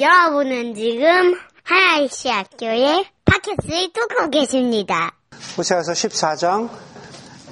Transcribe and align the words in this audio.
여러분은 0.00 0.76
지금 0.76 1.34
하나이시 1.64 2.28
학교의 2.28 3.04
팟캐스트를 3.24 3.92
듣고 3.92 4.30
계십니다. 4.30 5.12
호세아서 5.56 5.90
14장 5.90 6.68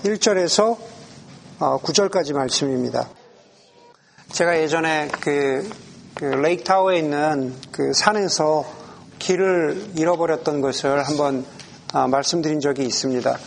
1절에서 0.04 0.76
9절까지 1.58 2.34
말씀입니다. 2.34 3.08
제가 4.30 4.60
예전에 4.60 5.08
그, 5.20 5.68
그 6.14 6.24
레이크 6.24 6.62
타워에 6.62 6.98
있는 6.98 7.52
그 7.72 7.92
산에서 7.92 8.64
길을 9.18 9.94
잃어버렸던 9.96 10.60
것을 10.60 11.02
한번 11.02 11.44
아, 11.92 12.06
말씀드린 12.06 12.60
적이 12.60 12.84
있습니다. 12.84 13.38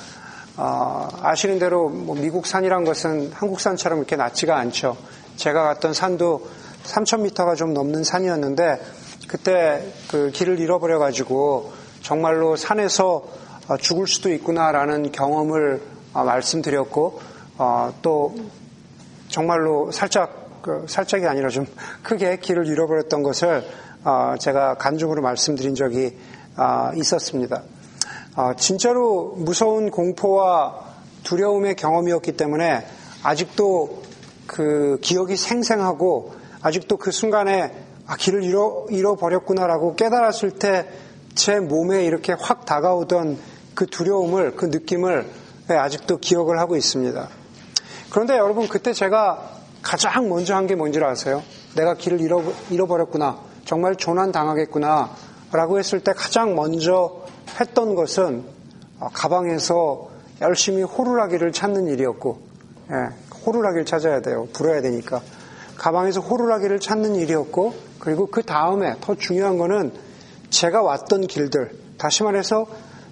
어, 0.57 1.07
아시는 1.21 1.57
대로 1.57 1.87
뭐 1.87 2.17
미국 2.17 2.45
산이란 2.45 2.83
것은 2.83 3.31
한국 3.33 3.61
산처럼 3.61 3.99
이렇게 3.99 4.17
낮지가 4.17 4.57
않죠. 4.57 4.97
제가 5.37 5.63
갔던 5.63 5.93
산도 5.93 6.58
3,000m가 6.89 7.55
좀 7.55 7.73
넘는 7.73 8.03
산이었는데 8.03 8.81
그때 9.27 9.85
그 10.09 10.31
길을 10.31 10.59
잃어버려 10.59 10.97
가지고 10.99 11.71
정말로 12.01 12.55
산에서 12.55 13.23
어, 13.67 13.77
죽을 13.77 14.07
수도 14.07 14.33
있구나라는 14.33 15.11
경험을 15.11 15.81
어, 16.13 16.23
말씀드렸고 16.23 17.19
어, 17.59 17.93
또 18.01 18.35
정말로 19.27 19.91
살짝 19.91 20.61
그 20.63 20.85
살짝이 20.89 21.25
아니라 21.27 21.49
좀 21.49 21.67
크게 22.03 22.37
길을 22.37 22.67
잃어버렸던 22.67 23.23
것을 23.23 23.63
제가 24.39 24.75
간증으로 24.75 25.21
말씀드린 25.21 25.75
적이 25.75 26.17
있었습니다. 26.95 27.63
진짜로 28.57 29.33
무서운 29.37 29.91
공포와 29.91 30.83
두려움의 31.23 31.75
경험이었기 31.75 32.33
때문에 32.37 32.85
아직도 33.23 34.03
그 34.47 34.97
기억이 35.01 35.35
생생하고 35.35 36.38
아직도 36.61 36.97
그 36.97 37.11
순간에 37.11 37.73
아, 38.07 38.15
길을 38.15 38.43
잃어, 38.43 38.85
잃어버렸구나라고 38.89 39.95
깨달았을 39.95 40.51
때 40.51 40.87
제 41.35 41.59
몸에 41.59 42.03
이렇게 42.03 42.33
확 42.37 42.65
다가오던 42.65 43.37
그 43.73 43.85
두려움을, 43.85 44.57
그 44.57 44.65
느낌을 44.65 45.25
네, 45.69 45.77
아직도 45.77 46.17
기억을 46.17 46.59
하고 46.59 46.75
있습니다. 46.75 47.29
그런데 48.09 48.37
여러분, 48.37 48.67
그때 48.67 48.91
제가 48.91 49.51
가장 49.81 50.27
먼저 50.27 50.55
한 50.55 50.67
게 50.67 50.75
뭔지 50.75 50.99
아세요? 51.01 51.41
내가 51.77 51.93
길을 51.93 52.19
잃어, 52.19 52.43
잃어버렸구나. 52.69 53.39
정말 53.63 53.95
조난당하겠구나. 53.95 55.11
라고 55.53 55.79
했을 55.79 56.01
때 56.01 56.11
가장 56.13 56.55
먼저 56.55 57.23
했던 57.59 57.95
것은 57.95 58.43
어, 58.99 59.07
가방에서 59.13 60.09
열심히 60.41 60.83
호루라기를 60.83 61.53
찾는 61.53 61.87
일이었고, 61.87 62.41
예, 62.91 63.15
호루라기를 63.45 63.85
찾아야 63.85 64.19
돼요. 64.21 64.47
불어야 64.51 64.81
되니까. 64.81 65.21
가방에서 65.79 66.19
호루라기를 66.19 66.79
찾는 66.79 67.15
일이었고, 67.15 67.73
그리고 67.99 68.27
그 68.27 68.43
다음에 68.43 68.93
더 69.01 69.15
중요한 69.15 69.57
거는 69.57 69.91
제가 70.51 70.83
왔던 70.83 71.27
길들, 71.27 71.71
다시 71.97 72.23
말해서 72.23 72.67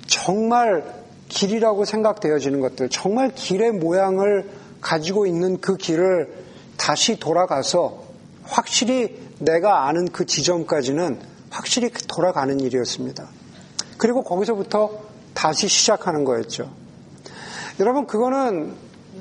정말 0.06 0.84
길이라고 1.30 1.86
생각되어지는 1.86 2.60
것들, 2.62 2.90
정말 2.90 3.34
길의 3.34 3.72
모양을 3.72 4.50
가지고 4.82 5.26
있는 5.26 5.60
그 5.60 5.78
길을 5.78 6.46
다시 6.78 7.20
돌아가서 7.20 8.04
확실히 8.44 9.18
내가 9.40 9.88
아는 9.88 10.08
그 10.08 10.26
지점까지는 10.26 11.20
확실히 11.50 11.90
돌아가는 12.08 12.60
일이었습니다. 12.60 13.28
그리고 13.98 14.24
거기서부터 14.24 14.92
다시 15.34 15.68
시작하는 15.68 16.24
거였죠. 16.24 16.72
여러분, 17.80 18.08
그거는 18.08 18.74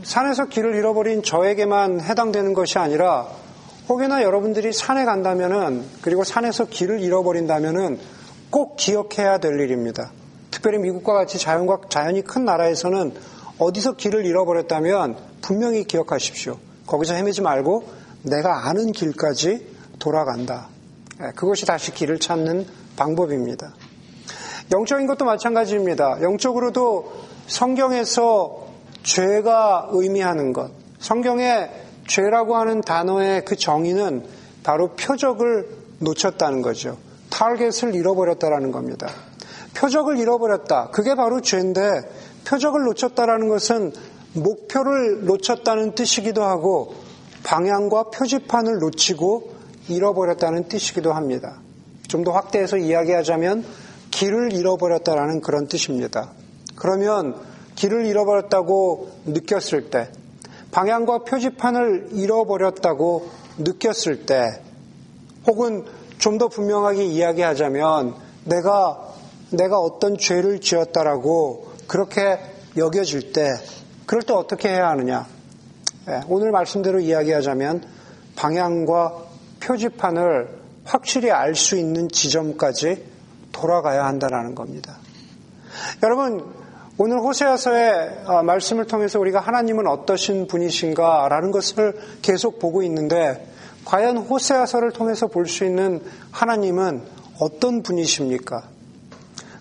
산에서 0.03 0.47
길을 0.47 0.75
잃어버린 0.75 1.23
저에게만 1.23 2.01
해당되는 2.01 2.55
것이 2.55 2.79
아니라 2.79 3.27
혹여나 3.89 4.23
여러분들이 4.23 4.73
산에 4.73 5.05
간다면은 5.05 5.85
그리고 6.03 6.25
산에서 6.25 6.67
길을 6.67 7.01
잃어버린다면은 7.01 7.99
꼭 8.51 8.77
기억해야 8.77 9.39
될 9.39 9.61
일입니다. 9.61 10.11
특별히 10.51 10.79
미국과 10.79 11.13
같이 11.13 11.39
자연과 11.39 11.83
자연이 11.89 12.23
큰 12.23 12.45
나라에서는 12.45 13.15
어디서 13.59 13.97
길을 13.97 14.25
잃어버렸다면 14.25 15.17
분명히 15.41 15.85
기억하십시오. 15.85 16.59
거기서 16.87 17.15
헤매지 17.15 17.43
말고 17.43 17.85
내가 18.23 18.69
아는 18.69 18.93
길까지 18.93 19.67
돌아간다. 19.99 20.69
예, 21.23 21.31
그것이 21.35 21.65
다시 21.65 21.93
길을 21.93 22.19
찾는 22.19 22.67
방법입니다. 22.97 23.73
영적인 24.73 25.06
것도 25.06 25.25
마찬가지입니다. 25.25 26.23
영적으로도 26.23 27.12
성경에서 27.47 28.66
죄가 29.06 29.89
의미하는 29.93 30.53
것, 30.53 30.72
성경에 30.99 31.71
죄라고 32.09 32.56
하는 32.56 32.81
단어의 32.81 33.44
그 33.44 33.55
정의는 33.56 34.25
바로 34.65 34.94
표적을 34.94 35.69
놓쳤다는 36.00 36.61
거죠. 36.61 36.99
타겟을 37.31 37.94
잃어버렸다라는 37.94 38.72
겁니다. 38.72 39.09
표적을 39.75 40.19
잃어버렸다. 40.19 40.91
그게 40.91 41.15
바로 41.15 41.41
죄인데 41.41 41.81
표적을 42.44 42.83
놓쳤다라는 42.84 43.49
것은 43.49 43.93
목표를 44.34 45.25
놓쳤다는 45.25 45.94
뜻이기도 45.94 46.43
하고 46.43 46.94
방향과 47.44 48.11
표지판을 48.11 48.78
놓치고 48.81 49.55
잃어버렸다는 49.88 50.69
뜻이기도 50.69 51.12
합니다. 51.12 51.61
좀 52.09 52.25
더 52.25 52.33
확대해서 52.33 52.77
이야기하자면 52.77 53.65
길을 54.11 54.53
잃어버렸다라는 54.53 55.41
그런 55.43 55.69
뜻입니다. 55.69 56.31
그러면 56.75 57.37
길을 57.76 58.06
잃어버렸다고 58.06 59.10
느꼈을 59.26 59.91
때 59.91 60.10
방향과 60.72 61.25
표지판을 61.25 62.09
잃어버렸다고 62.12 63.28
느꼈을 63.59 64.26
때 64.26 64.60
혹은 65.47 65.84
좀 66.19 66.38
더 66.38 66.48
분명하게 66.48 67.04
이야기하자면 67.04 68.14
내가 68.44 69.14
내가 69.50 69.78
어떤 69.78 70.19
죄를 70.19 70.60
지었다라고 70.60 71.72
그렇게 71.87 72.38
여겨질 72.76 73.32
때 73.32 73.54
그럴 74.06 74.22
때 74.22 74.32
어떻게 74.32 74.69
해야 74.69 74.88
하느냐? 74.88 75.26
예, 76.08 76.20
오늘 76.28 76.50
말씀대로 76.50 77.00
이야기하자면 77.00 77.84
방향과 78.34 79.14
표지판을 79.60 80.48
확실히 80.84 81.31
알 81.31 81.54
수 81.54 81.76
있는 81.76 82.08
지점까지 82.08 83.04
돌아가야 83.53 84.04
한다는 84.04 84.54
겁니다. 84.54 84.97
여러분 86.03 86.44
오늘 86.99 87.19
호세아서의 87.19 88.23
어, 88.25 88.43
말씀을 88.43 88.87
통해서 88.87 89.21
우리가 89.21 89.39
하나님은 89.39 89.87
어떠신 89.87 90.47
분이신가라는 90.47 91.51
것을 91.51 91.95
계속 92.23 92.59
보고 92.59 92.83
있는데 92.83 93.47
과연 93.84 94.17
호세아서를 94.17 94.93
통해서 94.93 95.27
볼 95.27 95.45
수 95.47 95.67
있는 95.67 96.01
하나님은 96.31 97.03
어떤 97.39 97.83
분이십니까? 97.83 98.62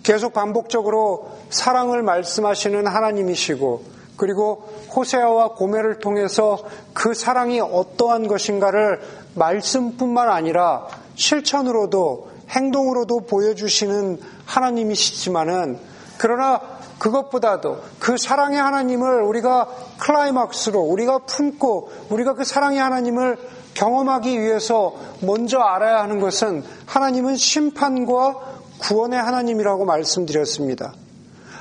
계속 0.02 0.32
반복적으로 0.32 1.30
사랑을 1.50 2.04
말씀하시는 2.04 2.88
하나님이시고 2.88 3.84
그리고 4.16 4.70
호세아와 4.96 5.56
고멜을 5.56 6.00
통해서 6.00 6.64
그 6.94 7.14
사랑이 7.14 7.60
어떠한 7.60 8.28
것인가를 8.28 9.02
말씀뿐만 9.34 10.30
아니라 10.30 10.88
실천으로도 11.16 12.30
행동으로도 12.52 13.26
보여주시는 13.28 14.22
하나님이시지만은 14.46 15.80
그러나 16.18 16.75
그것보다도 17.06 17.82
그 18.00 18.18
사랑의 18.18 18.60
하나님을 18.60 19.22
우리가 19.22 19.68
클라이막스로 20.00 20.80
우리가 20.80 21.20
품고 21.20 21.92
우리가 22.10 22.34
그 22.34 22.44
사랑의 22.44 22.80
하나님을 22.80 23.38
경험하기 23.76 24.40
위해서 24.40 24.96
먼저 25.22 25.60
알아야 25.60 26.02
하는 26.02 26.20
것은 26.20 26.64
하나님은 26.88 27.36
심판과 27.36 28.56
구원의 28.80 29.22
하나님이라고 29.22 29.86
말씀드렸습니다. 29.86 30.94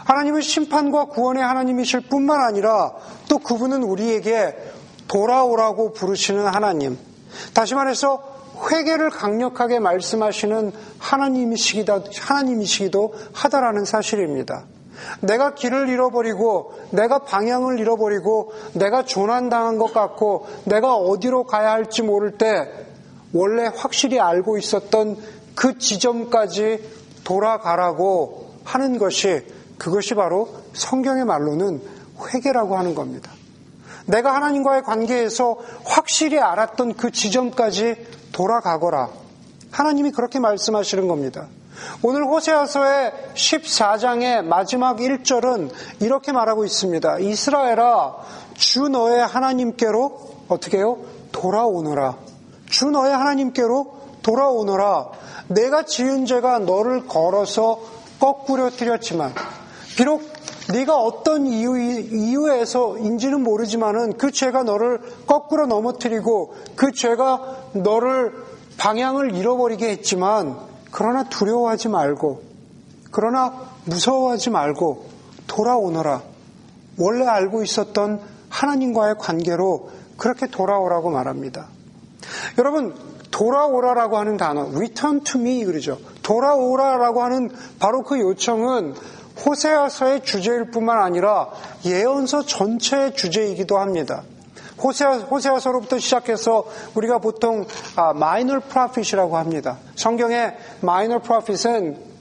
하나님은 0.05 0.41
심판과 0.41 1.07
구원의 1.07 1.43
하나님이실 1.43 2.09
뿐만 2.09 2.41
아니라 2.41 2.93
또 3.29 3.39
그분은 3.39 3.83
우리에게 3.83 4.57
돌아오라고 5.09 5.93
부르시는 5.93 6.47
하나님. 6.47 6.99
다시 7.53 7.75
말해서 7.75 8.23
회개를 8.71 9.11
강력하게 9.11 9.79
말씀하시는 9.79 10.73
하나님이시기도, 10.99 12.05
하나님이시기도 12.19 13.15
하다라는 13.35 13.85
사실입니다. 13.85 14.65
내가 15.21 15.55
길을 15.55 15.89
잃어버리고 15.89 16.75
내가 16.91 17.21
방향을 17.21 17.79
잃어버리고 17.79 18.53
내가 18.75 19.05
조난당한 19.05 19.79
것 19.79 19.93
같고 19.93 20.47
내가 20.65 20.95
어디로 20.95 21.45
가야 21.45 21.73
할지 21.73 22.03
모를 22.03 22.39
때 22.39 22.71
원래 23.33 23.71
확실히 23.75 24.21
알고 24.21 24.59
있었던 24.59 25.17
그 25.55 25.79
지점까지 25.79 26.83
돌아가라고 27.25 28.51
하는 28.65 28.99
것이 28.99 29.43
그것이 29.79 30.15
바로 30.15 30.49
성경의 30.73 31.25
말로는 31.25 31.83
회개라고 32.33 32.77
하는 32.77 32.95
겁니다. 32.95 33.33
내가 34.07 34.35
하나님과의 34.35 34.83
관계에서 34.83 35.59
확실히 35.85 36.39
알았던 36.39 36.95
그 36.95 37.11
지점까지 37.11 37.97
돌아가거라. 38.33 39.11
하나님이 39.71 40.13
그렇게 40.13 40.39
말씀하시는 40.39 41.09
겁니다. 41.09 41.49
오늘 42.03 42.25
호세아서의 42.25 43.13
14장의 43.35 44.45
마지막 44.45 44.99
1절은 44.99 45.71
이렇게 46.01 46.33
말하고 46.33 46.65
있습니다. 46.65 47.19
이스라엘아, 47.19 48.17
주 48.55 48.89
너의 48.89 49.27
하나님께로 49.27 50.35
어떻게 50.49 50.79
해요? 50.79 50.99
돌아오너라. 51.33 52.17
주 52.69 52.91
너의 52.91 53.13
하나님께로 53.13 53.95
돌아오너라. 54.23 55.11
내가 55.49 55.85
지은 55.85 56.27
죄가 56.27 56.61
너를 56.61 57.07
걸어서 57.07 57.81
거꾸려뜨렸지만 58.21 59.35
비록 59.97 60.23
네가 60.73 60.97
어떤 60.97 61.47
이유, 61.47 61.79
이유에서인지는 61.79 63.43
모르지만은 63.43 64.17
그 64.17 64.31
죄가 64.31 64.63
너를 64.63 65.01
거꾸로 65.27 65.67
넘어뜨리고 65.67 66.55
그 66.75 66.93
죄가 66.93 67.57
너를 67.75 68.33
방향을 68.79 69.35
잃어버리게 69.37 69.91
했지만 69.91 70.74
그러나 70.95 71.25
두려워하지 71.25 71.89
말고 71.89 72.43
그러나 73.11 73.53
무서워하지 73.87 74.51
말고 74.51 75.07
돌아오너라. 75.49 76.23
원래 76.99 77.27
알고 77.27 77.65
있었던 77.65 78.21
하나님과의 78.49 79.17
관계로 79.19 79.91
그렇게 80.17 80.47
돌아오라고 80.47 81.11
말합니다. 81.11 81.67
여러분, 82.59 82.95
돌아오라라고 83.33 84.19
하는 84.19 84.37
단어, 84.37 84.69
return 84.69 85.25
to 85.25 85.41
me 85.41 85.65
그러죠. 85.65 85.99
돌아오라라고 86.23 87.25
하는 87.25 87.51
바로 87.81 88.05
그 88.05 88.21
요청은 88.21 88.95
호세아서의 89.45 90.23
주제일 90.23 90.71
뿐만 90.71 91.03
아니라 91.03 91.51
예언서 91.85 92.47
전체의 92.47 93.17
주제이기도 93.17 93.79
합니다. 93.79 94.23
호세아, 94.83 95.19
호세아 95.19 95.61
서로부터 95.61 95.99
시작해서 95.99 96.67
우리가 96.95 97.19
보통 97.19 97.67
아, 97.97 98.11
minor 98.11 98.61
prophet이라고 98.61 99.37
합니다. 99.37 99.79
성경의 99.95 100.57
minor 100.83 101.21
prophet은 101.23 102.15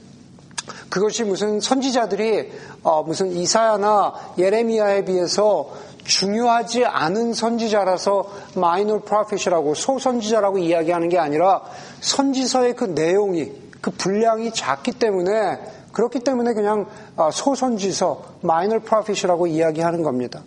그것이 0.88 1.24
무슨 1.24 1.60
선지자들이 1.60 2.52
어, 2.82 3.02
무슨 3.02 3.32
이사야나 3.32 4.34
예레미야에 4.38 5.04
비해서 5.04 5.70
중요하지 6.04 6.84
않은 6.84 7.32
선지자라서 7.32 8.30
마이너 8.56 9.00
프로핏이라고 9.00 9.74
소선지자라고 9.74 10.58
이야기하는 10.58 11.08
게 11.08 11.18
아니라 11.18 11.62
선지서의 12.00 12.76
그 12.76 12.84
내용이 12.84 13.52
그 13.80 13.90
분량이 13.90 14.52
작기 14.52 14.92
때문에 14.92 15.58
그렇기 15.92 16.20
때문에 16.20 16.54
그냥 16.54 16.86
아, 17.16 17.30
소선지서 17.30 18.22
마이너 18.42 18.78
프로핏이라고 18.80 19.46
이야기하는 19.46 20.02
겁니다. 20.02 20.42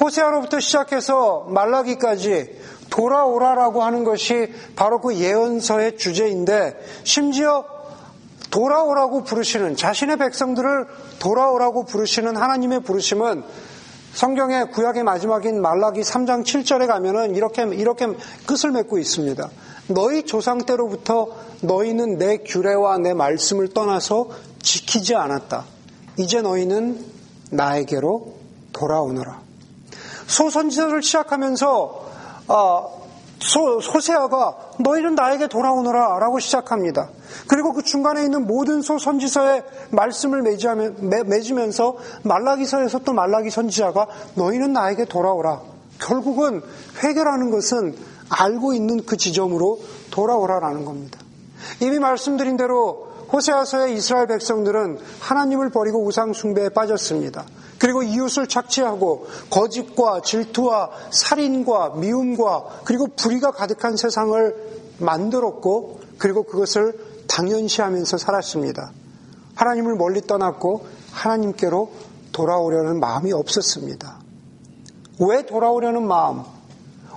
호세아로부터 0.00 0.60
시작해서 0.60 1.46
말라기까지 1.48 2.58
돌아오라라고 2.90 3.82
하는 3.82 4.04
것이 4.04 4.52
바로 4.76 5.00
그 5.00 5.14
예언서의 5.16 5.96
주제인데 5.96 6.76
심지어 7.04 7.64
돌아오라고 8.50 9.22
부르시는 9.22 9.76
자신의 9.76 10.16
백성들을 10.16 10.86
돌아오라고 11.20 11.84
부르시는 11.84 12.36
하나님의 12.36 12.80
부르심은 12.80 13.44
성경의 14.12 14.72
구약의 14.72 15.04
마지막인 15.04 15.62
말라기 15.62 16.00
3장 16.00 16.42
7절에 16.44 16.88
가면은 16.88 17.36
이렇게 17.36 17.62
이렇게 17.62 18.08
끝을 18.44 18.72
맺고 18.72 18.98
있습니다. 18.98 19.48
너희 19.86 20.24
조상 20.24 20.58
때로부터 20.58 21.28
너희는 21.62 22.18
내 22.18 22.38
규례와 22.38 22.98
내 22.98 23.14
말씀을 23.14 23.68
떠나서 23.68 24.30
지키지 24.62 25.14
않았다. 25.14 25.64
이제 26.16 26.42
너희는 26.42 27.04
나에게로 27.50 28.34
돌아오너라. 28.72 29.49
소선지서를 30.30 31.02
시작하면서 31.02 32.04
어, 32.48 33.00
소, 33.40 33.80
소세아가 33.80 34.56
너희는 34.78 35.14
나에게 35.14 35.48
돌아오너라 35.48 36.18
라고 36.18 36.38
시작합니다. 36.38 37.08
그리고 37.48 37.72
그 37.72 37.82
중간에 37.82 38.22
있는 38.22 38.46
모든 38.46 38.82
소선지서의 38.82 39.64
말씀을 39.90 40.42
맺으면서 40.42 41.96
말라기서에서 42.22 43.00
또 43.00 43.12
말라기 43.12 43.50
선지자가 43.50 44.06
너희는 44.34 44.72
나에게 44.72 45.06
돌아오라. 45.06 45.62
결국은 45.98 46.62
회개라는 47.02 47.50
것은 47.50 47.96
알고 48.28 48.74
있는 48.74 49.04
그 49.04 49.16
지점으로 49.16 49.80
돌아오라라는 50.10 50.84
겁니다. 50.84 51.18
이미 51.80 51.98
말씀드린 51.98 52.56
대로 52.56 53.09
호세아서의 53.32 53.94
이스라엘 53.96 54.26
백성들은 54.26 54.98
하나님을 55.20 55.70
버리고 55.70 56.04
우상 56.04 56.32
숭배에 56.32 56.70
빠졌습니다. 56.70 57.44
그리고 57.78 58.02
이웃을 58.02 58.46
착취하고 58.46 59.26
거짓과 59.50 60.20
질투와 60.22 60.90
살인과 61.10 61.94
미움과 61.96 62.82
그리고 62.84 63.06
불의가 63.16 63.52
가득한 63.52 63.96
세상을 63.96 64.54
만들었고 64.98 66.00
그리고 66.18 66.42
그것을 66.42 66.98
당연시하면서 67.26 68.18
살았습니다. 68.18 68.92
하나님을 69.54 69.94
멀리 69.96 70.20
떠났고 70.20 70.86
하나님께로 71.12 71.90
돌아오려는 72.32 73.00
마음이 73.00 73.32
없었습니다. 73.32 74.18
왜 75.20 75.44
돌아오려는 75.46 76.06
마음, 76.06 76.42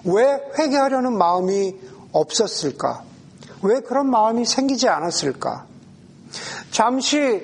왜 0.05 0.41
회개하려는 0.57 1.17
마음이 1.17 1.75
없었을까? 2.11 3.03
왜 3.63 3.79
그런 3.79 4.09
마음이 4.09 4.45
생기지 4.45 4.87
않았을까? 4.89 5.72
잠시 6.73 7.39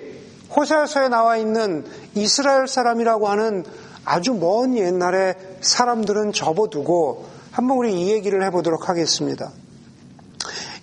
호세아서에 0.55 1.07
나와 1.07 1.37
있는 1.37 1.85
이스라엘 2.15 2.67
사람이라고 2.67 3.27
하는 3.29 3.63
아주 4.03 4.33
먼 4.33 4.75
옛날의 4.75 5.35
사람들은 5.61 6.33
접어두고 6.33 7.27
한번 7.51 7.77
우리 7.77 7.93
이 7.93 8.11
얘기를 8.11 8.43
해보도록 8.45 8.89
하겠습니다. 8.89 9.51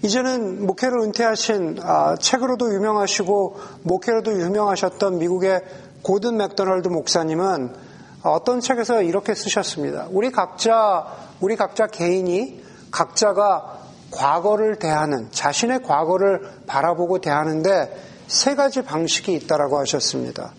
이제는 0.02 0.64
목회를 0.64 1.00
은퇴하신 1.00 1.80
아, 1.82 2.14
책으로도 2.20 2.72
유명하시고 2.72 3.56
목회로도 3.82 4.40
유명하셨던 4.40 5.18
미국의 5.18 5.62
고든 6.02 6.36
맥도널드 6.36 6.86
목사님은 6.86 7.74
어떤 8.22 8.60
책에서 8.60 9.02
이렇게 9.02 9.34
쓰셨습니다. 9.34 10.06
우리 10.10 10.30
각자 10.30 11.04
우리 11.40 11.56
각자 11.56 11.88
개인이 11.88 12.62
각자가 12.92 13.80
과거를 14.12 14.78
대하는 14.78 15.32
자신의 15.32 15.82
과거를 15.82 16.48
바라보고 16.68 17.18
대하는데 17.18 18.15
세 18.26 18.54
가지 18.54 18.82
방식이 18.82 19.32
있다라고 19.34 19.78
하셨습니다. 19.78 20.52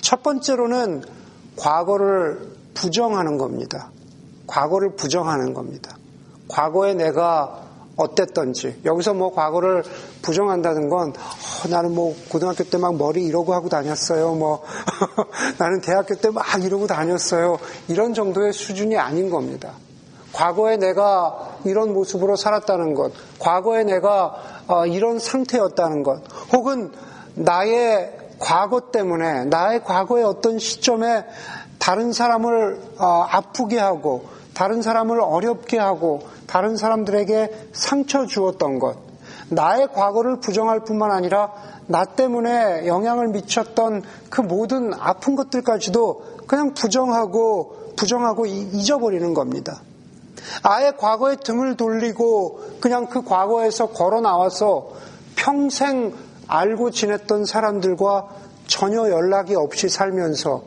첫 0.00 0.22
번째로는 0.22 1.02
과거를 1.56 2.54
부정하는 2.74 3.38
겁니다. 3.38 3.90
과거를 4.46 4.96
부정하는 4.96 5.54
겁니다. 5.54 5.96
과거에 6.48 6.94
내가 6.94 7.62
어땠던지 7.96 8.80
여기서 8.84 9.14
뭐 9.14 9.32
과거를 9.32 9.84
부정한다는 10.20 10.88
건 10.88 11.10
어, 11.10 11.68
나는 11.68 11.94
뭐 11.94 12.14
고등학교 12.28 12.64
때 12.64 12.76
막 12.76 12.96
머리 12.96 13.24
이러고 13.24 13.54
하고 13.54 13.68
다녔어요. 13.68 14.34
뭐 14.34 14.62
나는 15.58 15.80
대학교 15.80 16.16
때 16.16 16.30
막 16.30 16.44
이러고 16.62 16.86
다녔어요. 16.88 17.58
이런 17.88 18.12
정도의 18.12 18.52
수준이 18.52 18.96
아닌 18.98 19.30
겁니다. 19.30 19.72
과거에 20.32 20.76
내가 20.76 21.58
이런 21.64 21.94
모습으로 21.94 22.34
살았다는 22.34 22.94
것, 22.94 23.12
과거에 23.38 23.84
내가 23.84 24.34
어, 24.66 24.84
이런 24.86 25.20
상태였다는 25.20 26.02
것, 26.02 26.22
혹은 26.52 26.90
나의 27.34 28.12
과거 28.38 28.90
때문에 28.90 29.44
나의 29.46 29.84
과거의 29.84 30.24
어떤 30.24 30.58
시점에 30.58 31.24
다른 31.78 32.12
사람을 32.12 32.80
어, 32.98 33.26
아프게 33.28 33.78
하고 33.78 34.26
다른 34.54 34.82
사람을 34.82 35.20
어렵게 35.20 35.78
하고 35.78 36.22
다른 36.46 36.76
사람들에게 36.76 37.68
상처 37.72 38.26
주었던 38.26 38.78
것 38.78 38.96
나의 39.50 39.88
과거를 39.92 40.40
부정할 40.40 40.80
뿐만 40.80 41.10
아니라 41.10 41.52
나 41.86 42.04
때문에 42.04 42.86
영향을 42.86 43.28
미쳤던 43.28 44.02
그 44.30 44.40
모든 44.40 44.94
아픈 44.94 45.36
것들까지도 45.36 46.46
그냥 46.46 46.74
부정하고 46.74 47.92
부정하고 47.96 48.46
잊어버리는 48.46 49.34
겁니다. 49.34 49.82
아예 50.62 50.92
과거에 50.92 51.36
등을 51.36 51.76
돌리고 51.76 52.60
그냥 52.80 53.06
그 53.06 53.22
과거에서 53.24 53.88
걸어 53.88 54.20
나와서 54.20 54.90
평생 55.36 56.14
알고 56.46 56.90
지냈던 56.90 57.44
사람들과 57.44 58.28
전혀 58.66 59.08
연락이 59.10 59.54
없이 59.54 59.88
살면서 59.88 60.62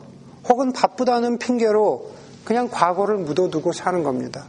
혹은 0.50 0.72
바쁘다는 0.72 1.38
핑계로 1.38 2.12
그냥 2.46 2.70
과거를 2.70 3.18
묻어두고 3.18 3.74
사는 3.74 4.04
겁니다. 4.04 4.46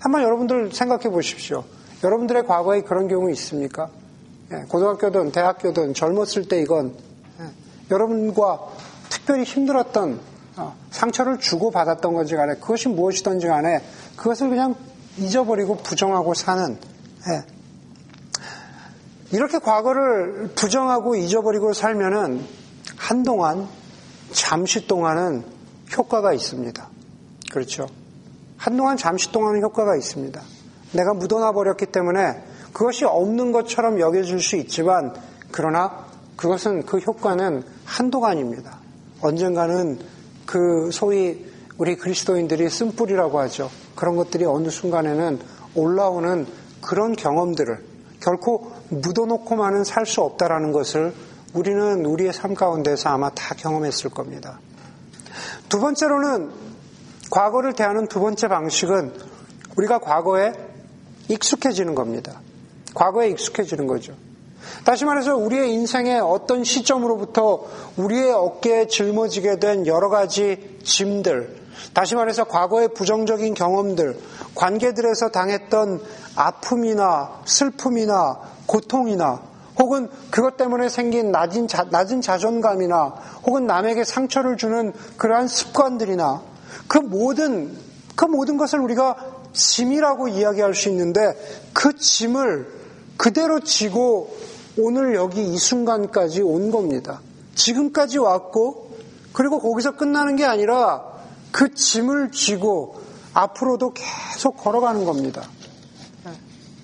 한번 0.00 0.22
여러분들 0.22 0.70
생각해 0.72 1.10
보십시오. 1.10 1.64
여러분들의 2.04 2.46
과거에 2.46 2.82
그런 2.82 3.08
경우 3.08 3.30
있습니까? 3.32 3.88
예, 4.52 4.64
고등학교든 4.68 5.32
대학교든 5.32 5.94
젊었을 5.94 6.46
때 6.48 6.60
이건 6.60 6.94
예, 7.40 7.44
여러분과 7.90 8.68
특별히 9.08 9.42
힘들었던 9.42 10.20
어, 10.56 10.76
상처를 10.90 11.38
주고 11.38 11.70
받았던 11.70 12.14
건지 12.14 12.36
간에 12.36 12.54
그것이 12.54 12.88
무엇이든지 12.88 13.46
간에 13.46 13.82
그것을 14.16 14.48
그냥 14.48 14.74
잊어버리고 15.16 15.76
부정하고 15.78 16.34
사는 16.34 16.78
예, 17.30 17.57
이렇게 19.30 19.58
과거를 19.58 20.50
부정하고 20.54 21.16
잊어버리고 21.16 21.72
살면은 21.72 22.44
한동안 22.96 23.68
잠시 24.32 24.86
동안은 24.86 25.44
효과가 25.96 26.32
있습니다. 26.32 26.88
그렇죠. 27.52 27.86
한동안 28.56 28.96
잠시 28.96 29.30
동안은 29.30 29.62
효과가 29.62 29.96
있습니다. 29.96 30.40
내가 30.92 31.14
묻어놔 31.14 31.52
버렸기 31.52 31.86
때문에 31.86 32.42
그것이 32.72 33.04
없는 33.04 33.52
것처럼 33.52 34.00
여겨질 34.00 34.40
수 34.40 34.56
있지만 34.56 35.14
그러나 35.50 36.06
그것은 36.36 36.86
그 36.86 36.98
효과는 36.98 37.62
한동안입니다. 37.84 38.78
언젠가는 39.20 39.98
그 40.46 40.90
소위 40.92 41.46
우리 41.76 41.96
그리스도인들이 41.96 42.68
쓴뿌리라고 42.70 43.38
하죠. 43.40 43.70
그런 43.94 44.16
것들이 44.16 44.44
어느 44.44 44.68
순간에는 44.68 45.38
올라오는 45.74 46.46
그런 46.80 47.14
경험들을 47.14 47.84
결코 48.20 48.72
묻어놓고만은 48.90 49.84
살 49.84 50.06
수 50.06 50.22
없다라는 50.22 50.72
것을 50.72 51.14
우리는 51.54 52.04
우리의 52.04 52.32
삶 52.32 52.54
가운데서 52.54 53.10
아마 53.10 53.30
다 53.30 53.54
경험했을 53.54 54.10
겁니다. 54.10 54.60
두 55.68 55.80
번째로는 55.80 56.50
과거를 57.30 57.74
대하는 57.74 58.06
두 58.06 58.20
번째 58.20 58.48
방식은 58.48 59.12
우리가 59.76 59.98
과거에 59.98 60.52
익숙해지는 61.28 61.94
겁니다. 61.94 62.40
과거에 62.94 63.28
익숙해지는 63.28 63.86
거죠. 63.86 64.14
다시 64.84 65.04
말해서 65.04 65.36
우리의 65.36 65.72
인생의 65.72 66.20
어떤 66.20 66.64
시점으로부터 66.64 67.66
우리의 67.96 68.32
어깨에 68.32 68.86
짊어지게 68.86 69.58
된 69.58 69.86
여러 69.86 70.08
가지 70.08 70.78
짐들, 70.82 71.56
다시 71.94 72.14
말해서 72.14 72.44
과거의 72.44 72.88
부정적인 72.94 73.54
경험들, 73.54 74.18
관계들에서 74.54 75.28
당했던 75.30 76.02
아픔이나 76.34 77.42
슬픔이나 77.44 78.40
고통이나 78.68 79.40
혹은 79.78 80.08
그것 80.30 80.56
때문에 80.56 80.88
생긴 80.88 81.32
낮은, 81.32 81.66
자, 81.66 81.86
낮은 81.90 82.20
자존감이나 82.20 83.14
혹은 83.46 83.66
남에게 83.66 84.04
상처를 84.04 84.56
주는 84.56 84.92
그러한 85.16 85.48
습관들이나 85.48 86.42
그 86.86 86.98
모든, 86.98 87.76
그 88.14 88.24
모든 88.24 88.56
것을 88.56 88.80
우리가 88.80 89.16
짐이라고 89.52 90.28
이야기할 90.28 90.74
수 90.74 90.88
있는데 90.90 91.20
그 91.72 91.96
짐을 91.96 92.78
그대로 93.16 93.60
지고 93.60 94.36
오늘 94.76 95.14
여기 95.14 95.44
이 95.44 95.56
순간까지 95.56 96.42
온 96.42 96.70
겁니다. 96.70 97.20
지금까지 97.54 98.18
왔고 98.18 98.90
그리고 99.32 99.58
거기서 99.58 99.96
끝나는 99.96 100.36
게 100.36 100.44
아니라 100.44 101.02
그 101.50 101.74
짐을 101.74 102.30
쥐고 102.30 103.00
앞으로도 103.34 103.94
계속 103.94 104.56
걸어가는 104.56 105.04
겁니다. 105.04 105.42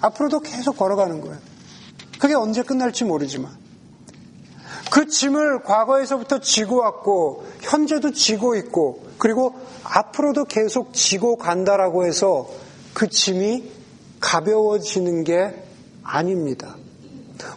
앞으로도 0.00 0.40
계속 0.40 0.76
걸어가는 0.76 1.20
거예요. 1.20 1.53
그게 2.24 2.32
언제 2.32 2.62
끝날지 2.62 3.04
모르지만. 3.04 3.52
그 4.90 5.08
짐을 5.08 5.62
과거에서부터 5.62 6.40
지고 6.40 6.78
왔고, 6.78 7.44
현재도 7.60 8.12
지고 8.12 8.54
있고, 8.54 9.04
그리고 9.18 9.54
앞으로도 9.82 10.46
계속 10.46 10.94
지고 10.94 11.36
간다라고 11.36 12.06
해서 12.06 12.48
그 12.94 13.10
짐이 13.10 13.70
가벼워지는 14.20 15.24
게 15.24 15.64
아닙니다. 16.02 16.76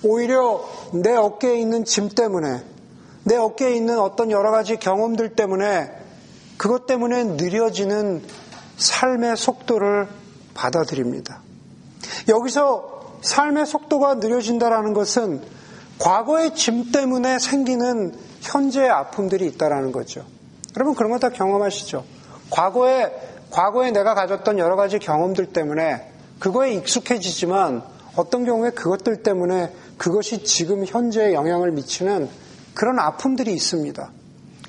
오히려 0.04 0.68
내 0.92 1.14
어깨에 1.14 1.62
있는 1.62 1.86
짐 1.86 2.10
때문에, 2.10 2.62
내 3.24 3.38
어깨에 3.38 3.74
있는 3.74 3.98
어떤 4.00 4.32
여러 4.32 4.52
가지 4.52 4.76
경험들 4.76 5.36
때문에, 5.36 5.90
그것 6.58 6.86
때문에 6.86 7.24
느려지는 7.24 8.22
삶의 8.76 9.38
속도를 9.38 10.10
받아들입니다. 10.54 11.40
여기서 12.28 12.97
삶의 13.22 13.66
속도가 13.66 14.16
느려진다라는 14.16 14.94
것은 14.94 15.42
과거의 16.00 16.54
짐 16.56 16.92
때문에 16.92 17.40
생기는 17.40 18.14
현재의 18.42 18.90
아픔들이 18.90 19.48
있다라는 19.48 19.92
거죠. 19.92 20.24
여러분 20.76 20.94
그런 20.96 21.12
거 21.12 21.18
다 21.18 21.30
경험하시죠? 21.30 22.04
과거에 22.50 23.12
과거에 23.50 23.92
내가 23.92 24.14
가졌던 24.14 24.60
여러 24.60 24.76
가지 24.76 25.00
경험들 25.00 25.48
때문에 25.48 26.12
그거에 26.40 26.74
익숙해지지만 26.74 27.82
어떤 28.16 28.46
경우에 28.46 28.72
그것들 28.72 29.24
때문에 29.24 29.74
그것이 29.98 30.44
지금 30.44 30.86
현재에 30.86 31.34
영향을 31.34 31.72
미치는 31.72 32.30
그런 32.74 33.00
아픔들이 33.00 33.54
있습니다. 33.54 34.12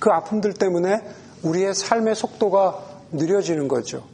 그 0.00 0.10
아픔들 0.10 0.54
때문에 0.54 1.02
우리의 1.42 1.74
삶의 1.74 2.14
속도가 2.14 2.78
느려지는 3.12 3.68
거죠. 3.68 4.04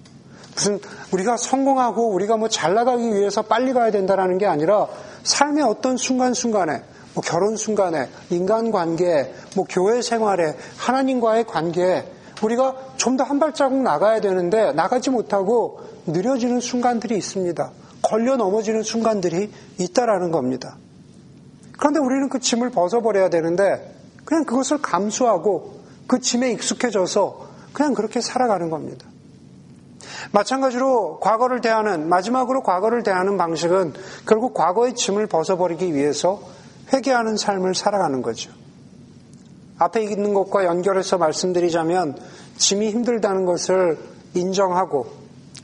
무슨 0.54 0.80
우리가 1.12 1.36
성공하고 1.36 2.10
우리가 2.10 2.36
뭐 2.36 2.48
잘 2.48 2.74
나가기 2.74 3.14
위해서 3.14 3.42
빨리 3.42 3.72
가야 3.72 3.90
된다라는 3.90 4.38
게 4.38 4.46
아니라 4.46 4.86
삶의 5.24 5.64
어떤 5.64 5.96
순간순간에 5.96 6.82
뭐 7.14 7.22
결혼 7.24 7.56
순간에 7.56 8.08
인간 8.30 8.70
관계, 8.70 9.32
뭐 9.56 9.64
교회 9.68 10.02
생활에 10.02 10.56
하나님과의 10.78 11.44
관계에 11.46 12.04
우리가 12.42 12.74
좀 12.96 13.16
더 13.16 13.24
한 13.24 13.38
발자국 13.38 13.82
나가야 13.82 14.20
되는데 14.20 14.72
나가지 14.72 15.10
못하고 15.10 15.80
느려지는 16.06 16.60
순간들이 16.60 17.16
있습니다. 17.16 17.70
걸려 18.02 18.36
넘어지는 18.36 18.82
순간들이 18.82 19.50
있다라는 19.78 20.30
겁니다. 20.30 20.76
그런데 21.78 22.00
우리는 22.00 22.28
그 22.28 22.40
짐을 22.40 22.70
벗어버려야 22.70 23.30
되는데 23.30 23.94
그냥 24.24 24.44
그것을 24.44 24.78
감수하고 24.82 25.80
그 26.06 26.20
짐에 26.20 26.50
익숙해져서 26.52 27.48
그냥 27.72 27.94
그렇게 27.94 28.20
살아가는 28.20 28.68
겁니다. 28.70 29.06
마찬가지로 30.32 31.20
과거를 31.20 31.60
대하는, 31.60 32.08
마지막으로 32.08 32.62
과거를 32.62 33.02
대하는 33.02 33.36
방식은 33.36 33.94
결국 34.26 34.54
과거의 34.54 34.94
짐을 34.94 35.26
벗어버리기 35.26 35.94
위해서 35.94 36.40
회개하는 36.92 37.36
삶을 37.36 37.74
살아가는 37.74 38.22
거죠. 38.22 38.52
앞에 39.78 40.02
있는 40.02 40.34
것과 40.34 40.64
연결해서 40.64 41.18
말씀드리자면 41.18 42.16
짐이 42.56 42.90
힘들다는 42.90 43.44
것을 43.44 43.98
인정하고 44.34 45.06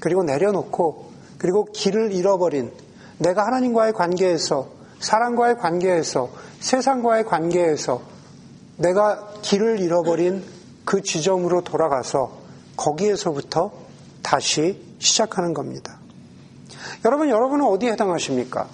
그리고 0.00 0.23
내려놓고 0.25 1.11
그리고 1.38 1.64
길을 1.66 2.12
잃어버린 2.12 2.73
내가 3.19 3.47
하나님과의 3.47 3.92
관계에서 3.92 4.69
사랑과의 4.99 5.59
관계에서 5.59 6.30
세상과의 6.61 7.25
관계에서 7.25 8.02
내가 8.76 9.28
길을 9.42 9.80
잃어버린 9.80 10.42
그 10.85 11.02
지점으로 11.02 11.62
돌아가서 11.62 12.33
거기에서부터 12.76 13.73
다시 14.22 14.80
시작하는 14.98 15.54
겁니다. 15.54 15.98
여러분, 17.04 17.28
여러분은 17.28 17.64
어디에 17.66 17.92
해당하십니까? 17.92 18.68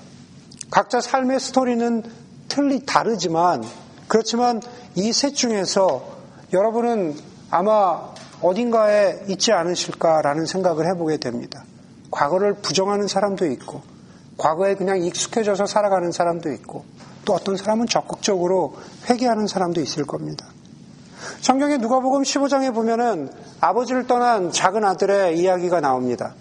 각자 0.71 1.01
삶의 1.01 1.41
스토리는 1.41 2.03
틀리 2.49 2.85
다르지만, 2.85 3.65
그렇지만 4.09 4.61
이 4.95 5.13
셋 5.13 5.35
중에서 5.35 6.17
여러분은 6.53 7.17
아마 7.51 8.15
어딘가에 8.41 9.25
있지 9.29 9.53
않으실까라는 9.53 10.47
생각을 10.47 10.87
해보게 10.89 11.19
됩니다. 11.19 11.65
과거를 12.11 12.55
부정하는 12.55 13.09
사람도 13.09 13.47
있고, 13.53 13.83
과거에 14.37 14.75
그냥 14.75 15.03
익숙해져서 15.03 15.67
살아가는 15.67 16.13
사람도 16.13 16.53
있고, 16.53 16.85
또 17.25 17.35
어떤 17.35 17.57
사람은 17.57 17.87
적극적으로 17.89 18.77
회개하는 19.09 19.47
사람도 19.47 19.81
있을 19.81 20.05
겁니다. 20.05 20.47
성경의 21.41 21.79
누가복음 21.79 22.23
15장에 22.23 22.75
보면은 22.75 23.31
아버지를 23.61 24.07
떠난 24.07 24.53
작은 24.53 24.85
아들의 24.85 25.39
이야기가 25.39 25.81
나옵니다. 25.81 26.35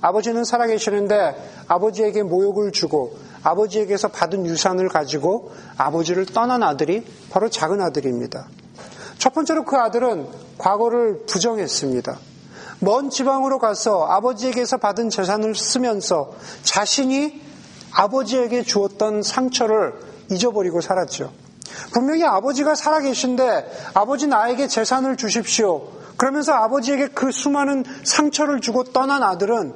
아버지는 0.00 0.44
살아계시는데 0.44 1.64
아버지에게 1.68 2.22
모욕을 2.22 2.72
주고 2.72 3.16
아버지에게서 3.42 4.08
받은 4.08 4.46
유산을 4.46 4.88
가지고 4.88 5.52
아버지를 5.76 6.26
떠난 6.26 6.62
아들이 6.62 7.04
바로 7.30 7.48
작은 7.48 7.80
아들입니다. 7.80 8.48
첫 9.18 9.32
번째로 9.34 9.64
그 9.64 9.76
아들은 9.76 10.26
과거를 10.58 11.24
부정했습니다. 11.26 12.18
먼 12.80 13.10
지방으로 13.10 13.60
가서 13.60 14.04
아버지에게서 14.06 14.78
받은 14.78 15.10
재산을 15.10 15.54
쓰면서 15.54 16.34
자신이 16.64 17.40
아버지에게 17.92 18.64
주었던 18.64 19.22
상처를 19.22 19.94
잊어버리고 20.30 20.80
살았죠. 20.80 21.41
분명히 21.92 22.24
아버지가 22.24 22.74
살아계신데 22.74 23.90
아버지 23.94 24.26
나에게 24.26 24.66
재산을 24.66 25.16
주십시오. 25.16 25.88
그러면서 26.16 26.52
아버지에게 26.52 27.08
그 27.08 27.32
수많은 27.32 27.84
상처를 28.04 28.60
주고 28.60 28.84
떠난 28.84 29.22
아들은 29.22 29.74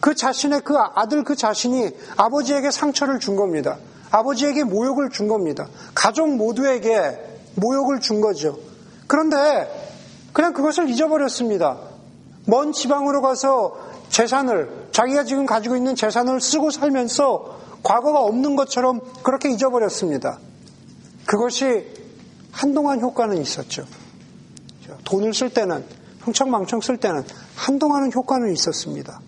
그 0.00 0.14
자신의 0.14 0.62
그 0.64 0.76
아들 0.76 1.24
그 1.24 1.36
자신이 1.36 1.90
아버지에게 2.16 2.70
상처를 2.70 3.20
준 3.20 3.36
겁니다. 3.36 3.76
아버지에게 4.10 4.64
모욕을 4.64 5.10
준 5.10 5.28
겁니다. 5.28 5.68
가족 5.94 6.34
모두에게 6.34 7.18
모욕을 7.54 8.00
준 8.00 8.20
거죠. 8.20 8.58
그런데 9.06 9.36
그냥 10.32 10.52
그것을 10.52 10.88
잊어버렸습니다. 10.88 11.78
먼 12.46 12.72
지방으로 12.72 13.22
가서 13.22 13.76
재산을, 14.08 14.88
자기가 14.92 15.24
지금 15.24 15.46
가지고 15.46 15.76
있는 15.76 15.94
재산을 15.94 16.40
쓰고 16.40 16.70
살면서 16.70 17.60
과거가 17.82 18.20
없는 18.20 18.56
것처럼 18.56 19.00
그렇게 19.22 19.50
잊어버렸습니다. 19.50 20.38
그것이 21.26 21.86
한동안 22.52 23.00
효과는 23.00 23.40
있었죠. 23.40 23.86
돈을 25.04 25.34
쓸 25.34 25.50
때는, 25.50 25.84
흥청망청 26.20 26.80
쓸 26.80 26.96
때는 26.96 27.24
한동안은 27.54 28.12
효과는 28.12 28.52
있었습니다. 28.52 29.20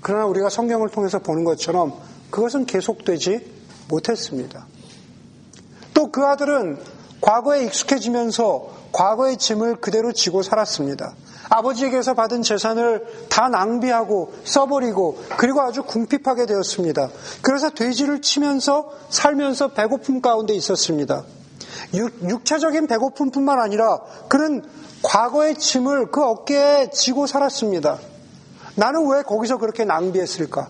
그러나 0.00 0.26
우리가 0.26 0.48
성경을 0.48 0.88
통해서 0.88 1.18
보는 1.18 1.44
것처럼 1.44 1.94
그것은 2.30 2.64
계속되지 2.64 3.46
못했습니다. 3.88 4.66
또 5.94 6.10
그 6.10 6.24
아들은 6.24 6.78
과거에 7.20 7.64
익숙해지면서 7.64 8.70
과거의 8.92 9.36
짐을 9.36 9.76
그대로 9.76 10.12
지고 10.12 10.42
살았습니다. 10.42 11.14
아버지에게서 11.48 12.14
받은 12.14 12.42
재산을 12.42 13.04
다 13.28 13.48
낭비하고 13.48 14.32
써버리고 14.44 15.22
그리고 15.36 15.60
아주 15.60 15.82
궁핍하게 15.82 16.46
되었습니다. 16.46 17.10
그래서 17.42 17.70
돼지를 17.70 18.22
치면서 18.22 18.90
살면서 19.10 19.68
배고픔 19.68 20.20
가운데 20.20 20.54
있었습니다. 20.54 21.24
육, 21.94 22.44
체적인 22.44 22.86
배고픔뿐만 22.86 23.60
아니라 23.60 24.00
그는 24.28 24.62
과거의 25.02 25.56
짐을 25.56 26.10
그 26.10 26.22
어깨에 26.22 26.90
지고 26.90 27.26
살았습니다. 27.26 27.98
나는 28.74 29.08
왜 29.08 29.22
거기서 29.22 29.58
그렇게 29.58 29.84
낭비했을까? 29.84 30.68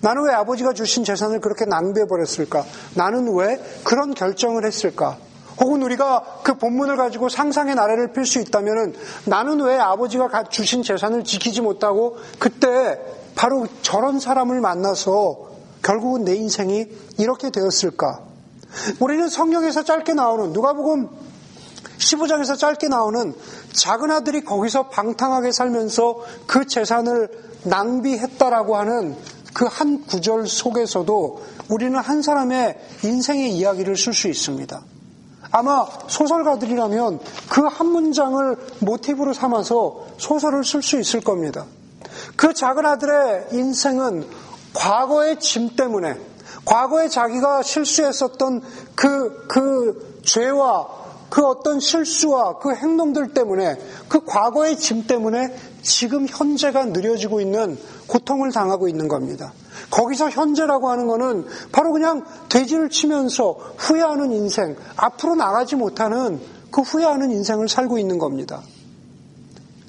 나는 0.00 0.24
왜 0.24 0.32
아버지가 0.32 0.72
주신 0.72 1.04
재산을 1.04 1.40
그렇게 1.40 1.64
낭비해버렸을까? 1.64 2.64
나는 2.94 3.34
왜 3.34 3.60
그런 3.84 4.14
결정을 4.14 4.64
했을까? 4.64 5.18
혹은 5.60 5.82
우리가 5.82 6.40
그 6.42 6.54
본문을 6.54 6.96
가지고 6.96 7.28
상상의 7.28 7.74
나래를 7.74 8.12
필 8.12 8.26
수 8.26 8.40
있다면 8.40 8.94
나는 9.24 9.60
왜 9.60 9.78
아버지가 9.78 10.44
주신 10.50 10.82
재산을 10.82 11.24
지키지 11.24 11.62
못하고 11.62 12.18
그때 12.38 13.00
바로 13.34 13.66
저런 13.82 14.20
사람을 14.20 14.60
만나서 14.60 15.50
결국은 15.82 16.24
내 16.24 16.34
인생이 16.34 16.86
이렇게 17.18 17.50
되었을까? 17.50 18.20
우리는 19.00 19.28
성경에서 19.28 19.84
짧게 19.84 20.14
나오는 20.14 20.52
누가복음 20.52 21.08
15장에서 21.98 22.58
짧게 22.58 22.88
나오는 22.88 23.34
작은 23.72 24.10
아들이 24.10 24.44
거기서 24.44 24.88
방탕하게 24.88 25.52
살면서 25.52 26.20
그 26.46 26.66
재산을 26.66 27.28
낭비했다라고 27.64 28.76
하는 28.76 29.16
그 29.52 29.66
한 29.66 30.04
구절 30.04 30.46
속에서도 30.46 31.42
우리는 31.70 31.98
한 31.98 32.20
사람의 32.20 32.78
인생의 33.02 33.52
이야기를 33.52 33.96
쓸 33.96 34.12
수 34.12 34.28
있습니다. 34.28 34.82
아마 35.50 35.86
소설가들이라면 36.08 37.20
그 37.48 37.66
한 37.66 37.86
문장을 37.86 38.56
모티브로 38.80 39.32
삼아서 39.32 40.08
소설을 40.18 40.62
쓸 40.64 40.82
수 40.82 41.00
있을 41.00 41.22
겁니다. 41.22 41.64
그 42.36 42.52
작은 42.52 42.84
아들의 42.84 43.46
인생은 43.52 44.26
과거의 44.74 45.40
짐 45.40 45.74
때문에, 45.74 46.18
과거에 46.66 47.08
자기가 47.08 47.62
실수했었던 47.62 48.60
그, 48.94 49.46
그 49.48 50.20
죄와 50.22 50.88
그 51.30 51.44
어떤 51.44 51.80
실수와 51.80 52.58
그 52.58 52.74
행동들 52.74 53.34
때문에, 53.34 53.78
그 54.08 54.24
과거의 54.24 54.76
짐 54.76 55.06
때문에 55.06 55.56
지금 55.82 56.26
현재가 56.28 56.86
느려지고 56.86 57.40
있는 57.40 57.78
고통을 58.06 58.52
당하고 58.52 58.88
있는 58.88 59.08
겁니다. 59.08 59.52
거기서 59.90 60.30
현재라고 60.30 60.88
하는 60.90 61.06
것은 61.06 61.46
바로 61.72 61.92
그냥 61.92 62.24
돼지를 62.48 62.90
치면서 62.90 63.56
후회하는 63.76 64.32
인생, 64.32 64.76
앞으로 64.96 65.34
나가지 65.34 65.76
못하는 65.76 66.40
그 66.70 66.82
후회하는 66.82 67.30
인생을 67.30 67.68
살고 67.68 67.98
있는 67.98 68.18
겁니다. 68.18 68.62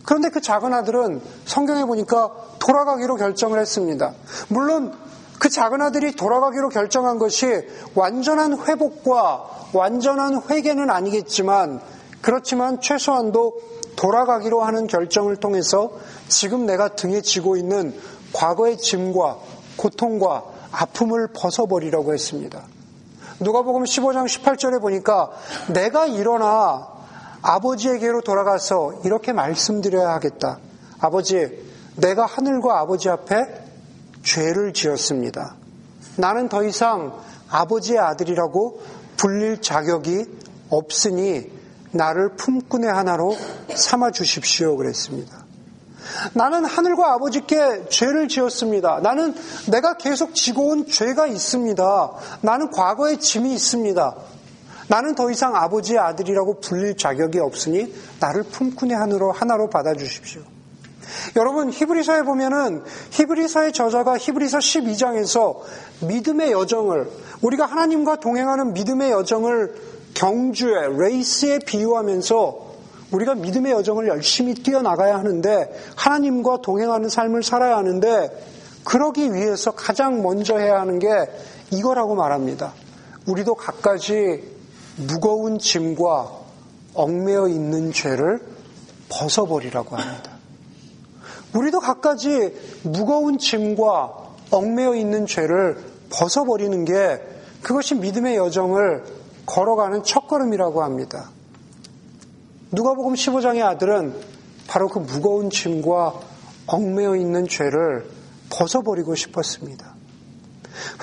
그런데 0.05 0.29
그 0.29 0.39
작은 0.41 0.73
아들은 0.73 1.21
성경에 1.45 1.83
보니까 1.85 2.31
돌아가기로 2.59 3.15
결정을 3.15 3.59
했습니다. 3.59 4.13
물론 4.47 4.93
그 5.39 5.49
작은 5.49 5.81
아들이 5.81 6.15
돌아가기로 6.15 6.69
결정한 6.69 7.19
것이 7.19 7.47
완전한 7.95 8.65
회복과 8.65 9.69
완전한 9.73 10.41
회개는 10.49 10.89
아니겠지만 10.89 11.79
그렇지만 12.21 12.81
최소한도 12.81 13.59
돌아가기로 13.95 14.61
하는 14.61 14.87
결정을 14.87 15.37
통해서 15.37 15.91
지금 16.27 16.65
내가 16.65 16.89
등에 16.89 17.21
지고 17.21 17.57
있는 17.57 17.99
과거의 18.33 18.77
짐과 18.77 19.37
고통과 19.75 20.43
아픔을 20.71 21.29
벗어버리라고 21.33 22.13
했습니다. 22.13 22.63
누가복음 23.39 23.83
15장 23.83 24.25
18절에 24.25 24.81
보니까 24.81 25.29
내가 25.73 26.07
일어나 26.07 26.87
아버지에게로 27.41 28.21
돌아가서 28.21 29.01
이렇게 29.05 29.31
말씀드려야 29.31 30.09
하겠다. 30.09 30.59
아버지, 30.99 31.65
내가 31.95 32.25
하늘과 32.25 32.79
아버지 32.79 33.09
앞에 33.09 33.66
죄를 34.27 34.73
지었습니다. 34.73 35.55
나는 36.17 36.49
더 36.49 36.63
이상 36.65 37.17
아버지의 37.49 37.99
아들이라고 37.99 38.81
불릴 39.15 39.61
자격이 39.61 40.25
없으니 40.69 41.49
나를 41.91 42.35
품꾼의 42.35 42.91
하나로 42.91 43.35
삼아 43.73 44.11
주십시오. 44.11 44.75
그랬습니다. 44.75 45.45
나는 46.33 46.65
하늘과 46.65 47.13
아버지께 47.13 47.85
죄를 47.89 48.27
지었습니다. 48.27 48.99
나는 48.99 49.33
내가 49.71 49.95
계속 49.95 50.35
지고 50.35 50.71
온 50.71 50.87
죄가 50.87 51.27
있습니다. 51.27 52.11
나는 52.41 52.69
과거의 52.71 53.19
짐이 53.19 53.53
있습니다. 53.53 54.15
나는 54.89 55.15
더 55.15 55.31
이상 55.31 55.55
아버지의 55.55 55.99
아들이라고 55.99 56.59
불릴 56.59 56.97
자격이 56.97 57.39
없으니 57.39 57.93
나를 58.19 58.43
품꾼의 58.43 58.95
하나로, 58.95 59.31
하나로 59.31 59.69
받아주십시오. 59.69 60.56
여러분 61.35 61.71
히브리서에 61.71 62.23
보면은 62.23 62.83
히브리서의 63.11 63.73
저자가 63.73 64.17
히브리서 64.17 64.57
12장에서 64.59 65.59
믿음의 66.01 66.51
여정을 66.51 67.09
우리가 67.41 67.65
하나님과 67.65 68.17
동행하는 68.17 68.73
믿음의 68.73 69.11
여정을 69.11 69.75
경주에 70.13 70.87
레이스에 70.97 71.59
비유하면서 71.59 72.67
우리가 73.11 73.35
믿음의 73.35 73.71
여정을 73.71 74.07
열심히 74.07 74.53
뛰어나가야 74.53 75.17
하는데 75.17 75.69
하나님과 75.95 76.61
동행하는 76.61 77.09
삶을 77.09 77.43
살아야 77.43 77.77
하는데 77.77 78.29
그러기 78.83 79.33
위해서 79.33 79.71
가장 79.71 80.23
먼저 80.23 80.57
해야 80.57 80.79
하는 80.79 80.99
게 80.99 81.07
이거라고 81.71 82.15
말합니다. 82.15 82.73
우리도 83.27 83.55
갖가지 83.55 84.43
무거운 84.95 85.59
짐과 85.59 86.31
얽매여 86.93 87.49
있는 87.49 87.91
죄를 87.91 88.41
벗어버리라고 89.09 89.95
합니다. 89.95 90.36
우리도 91.53 91.79
갖가지 91.79 92.53
무거운 92.83 93.37
짐과 93.37 94.13
얽매여 94.51 94.95
있는 94.95 95.25
죄를 95.25 95.83
벗어버리는 96.09 96.85
게 96.85 97.21
그것이 97.61 97.95
믿음의 97.95 98.37
여정을 98.37 99.03
걸어가는 99.45 100.03
첫걸음이라고 100.03 100.83
합니다. 100.83 101.29
누가복음 102.71 103.13
15장의 103.13 103.63
아들은 103.63 104.13
바로 104.67 104.89
그 104.89 104.99
무거운 104.99 105.49
짐과 105.49 106.13
얽매여 106.67 107.15
있는 107.15 107.47
죄를 107.47 108.09
벗어버리고 108.49 109.15
싶었습니다. 109.15 109.95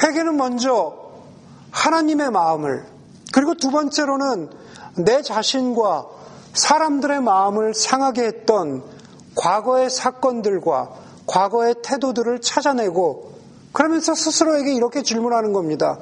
회개는 0.02 0.37
먼저 0.37 0.94
하나님의 1.70 2.30
마음을 2.30 2.85
그리고 3.33 3.54
두 3.54 3.70
번째로는 3.70 4.50
내 4.98 5.22
자신과 5.22 6.07
사람들의 6.52 7.20
마음을 7.22 7.74
상하게 7.74 8.24
했던 8.24 8.85
과거의 9.37 9.90
사건들과 9.90 10.90
과거의 11.27 11.77
태도들을 11.83 12.40
찾아내고 12.40 13.33
그러면서 13.73 14.14
스스로에게 14.14 14.73
이렇게 14.75 15.03
질문하는 15.03 15.53
겁니다. 15.53 15.99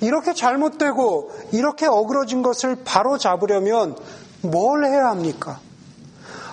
이렇게 0.00 0.32
잘못되고 0.32 1.30
이렇게 1.52 1.86
어그러진 1.86 2.42
것을 2.42 2.78
바로 2.84 3.18
잡으려면 3.18 3.96
뭘 4.42 4.84
해야 4.84 5.08
합니까? 5.08 5.58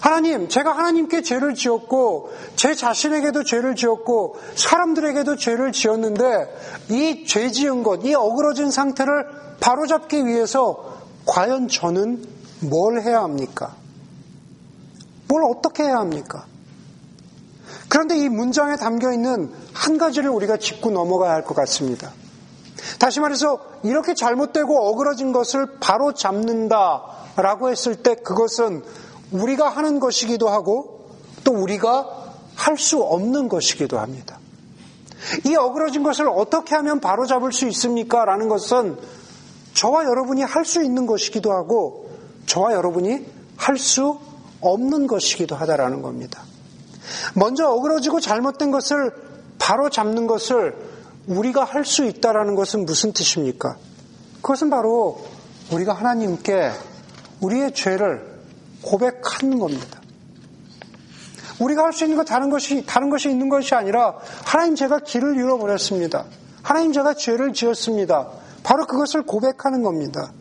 하나님, 0.02 0.50
제가 0.50 0.76
하나님께 0.76 1.22
죄를 1.22 1.54
지었고, 1.56 2.30
제 2.58 2.76
자신에게도 2.76 3.46
죄를 3.46 3.76
지었고, 3.78 4.36
사람들에게도 4.54 5.38
죄를 5.38 5.72
지었는데, 5.72 6.54
이 6.89 7.26
죄 7.26 7.50
지은 7.52 7.84
것, 7.84 8.04
이 8.04 8.13
어그러진 8.13 8.69
상태를 8.69 9.26
바로잡기 9.62 10.26
위해서 10.26 10.98
과연 11.26 11.69
저는 11.69 12.22
뭘 12.69 13.02
해야 13.02 13.24
합니까? 13.24 13.76
뭘 15.34 15.43
어떻게 15.46 15.84
해야 15.84 15.98
합니까? 15.98 16.46
그런데 17.89 18.17
이 18.17 18.30
문장에 18.30 18.76
담겨 18.76 19.12
있는 19.12 19.52
한 19.74 19.98
가지를 19.98 20.30
우리가 20.30 20.58
짚고 20.58 20.91
넘어가야 20.91 21.34
할 21.34 21.43
것 21.43 21.56
같습니다. 21.56 22.12
다시 23.00 23.19
말해서 23.19 23.60
이렇게 23.84 24.13
잘못되고 24.13 24.89
어그러진 24.89 25.32
것을 25.32 25.80
바로 25.80 26.13
잡는다라고 26.13 27.72
했을 27.72 27.96
때 27.96 28.13
그것은 28.15 28.84
우리가 29.32 29.69
하는 29.69 30.00
것이기도 30.00 30.50
하고 30.50 31.10
또 31.43 31.54
우리가 31.54 32.08
할 32.56 32.78
수 32.78 33.02
없는 33.02 33.50
것이기도 33.50 33.98
합니다. 33.98 34.38
이 35.48 35.56
어그러진 35.56 36.04
것을 36.04 36.28
어떻게 36.28 36.76
하면 36.76 37.00
바로 37.00 37.26
잡을 37.26 37.52
수 37.52 37.67
있습니까? 37.69 38.24
라는 38.26 38.50
것은 38.50 38.98
저와 39.74 40.06
여러분이 40.06 40.43
할 40.43 40.63
수 40.63 40.84
있는 40.84 41.08
것이기도 41.08 41.52
하고 41.52 42.12
저와 42.46 42.74
여러분이 42.74 43.26
할 43.58 43.78
수 43.78 44.19
없는 44.63 45.08
것이기도 45.08 45.56
하다라는 45.56 46.02
겁니다. 46.02 46.43
먼저 47.36 47.67
어그러지고 47.67 48.19
잘못된 48.19 48.71
것을 48.71 49.12
바로 49.60 49.89
잡는 49.89 50.28
것을 50.28 50.76
우리가 51.28 51.63
할 51.63 51.86
수 51.86 52.06
있다라는 52.06 52.56
것은 52.56 52.86
무슨 52.86 53.13
뜻입니까? 53.13 53.78
그것은 54.41 54.69
바로 54.69 55.23
우리가 55.71 55.93
하나님께 55.93 56.71
우리의 57.41 57.73
죄를 57.73 58.26
고백하는 58.82 59.60
겁니다. 59.60 60.02
우리가 61.60 61.84
할 61.84 61.93
수 61.93 62.04
있는 62.04 62.17
것 62.17 62.26
다른 62.26 62.49
것이 62.49 62.86
다른 62.86 63.10
것이 63.10 63.30
있는 63.30 63.47
것이 63.47 63.73
아니라 63.76 64.17
하나님 64.43 64.76
제가 64.76 64.99
길을 64.99 65.38
잃어버렸습니다. 65.38 66.26
하나님 66.62 66.91
제가 66.91 67.13
죄를 67.13 67.54
지었습니다. 67.54 68.30
바로 68.63 68.86
그것을 68.86 69.23
고백하는 69.23 69.84
겁니다. 69.84 70.32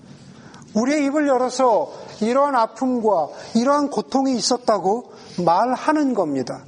우리의 0.74 1.04
입을 1.06 1.28
열어서 1.28 1.92
이러한 2.22 2.54
아픔과 2.54 3.28
이러한 3.54 3.90
고통이 3.90 4.37
있었다고 4.37 5.12
말하는 5.44 6.14
겁니다. 6.14 6.64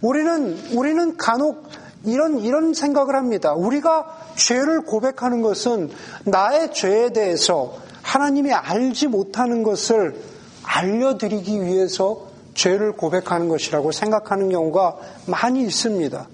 우리는 0.00 0.58
우리는 0.74 1.16
간혹 1.16 1.64
이런 2.04 2.40
이런 2.40 2.74
생각을 2.74 3.14
합니다. 3.14 3.52
우리가 3.54 4.06
죄를 4.34 4.82
고백하는 4.82 5.42
것은 5.42 5.90
나의 6.24 6.72
죄에 6.72 7.12
대해서 7.12 7.74
하나님이 8.02 8.52
알지 8.52 9.06
못하는 9.06 9.62
것을 9.62 10.16
알려드리기 10.64 11.62
위해서 11.62 12.26
죄를 12.54 12.92
고백하는 12.92 13.48
것이라고 13.48 13.92
생각하는 13.92 14.50
경우가 14.50 14.96
많이 15.26 15.62
있습니다. 15.62 16.28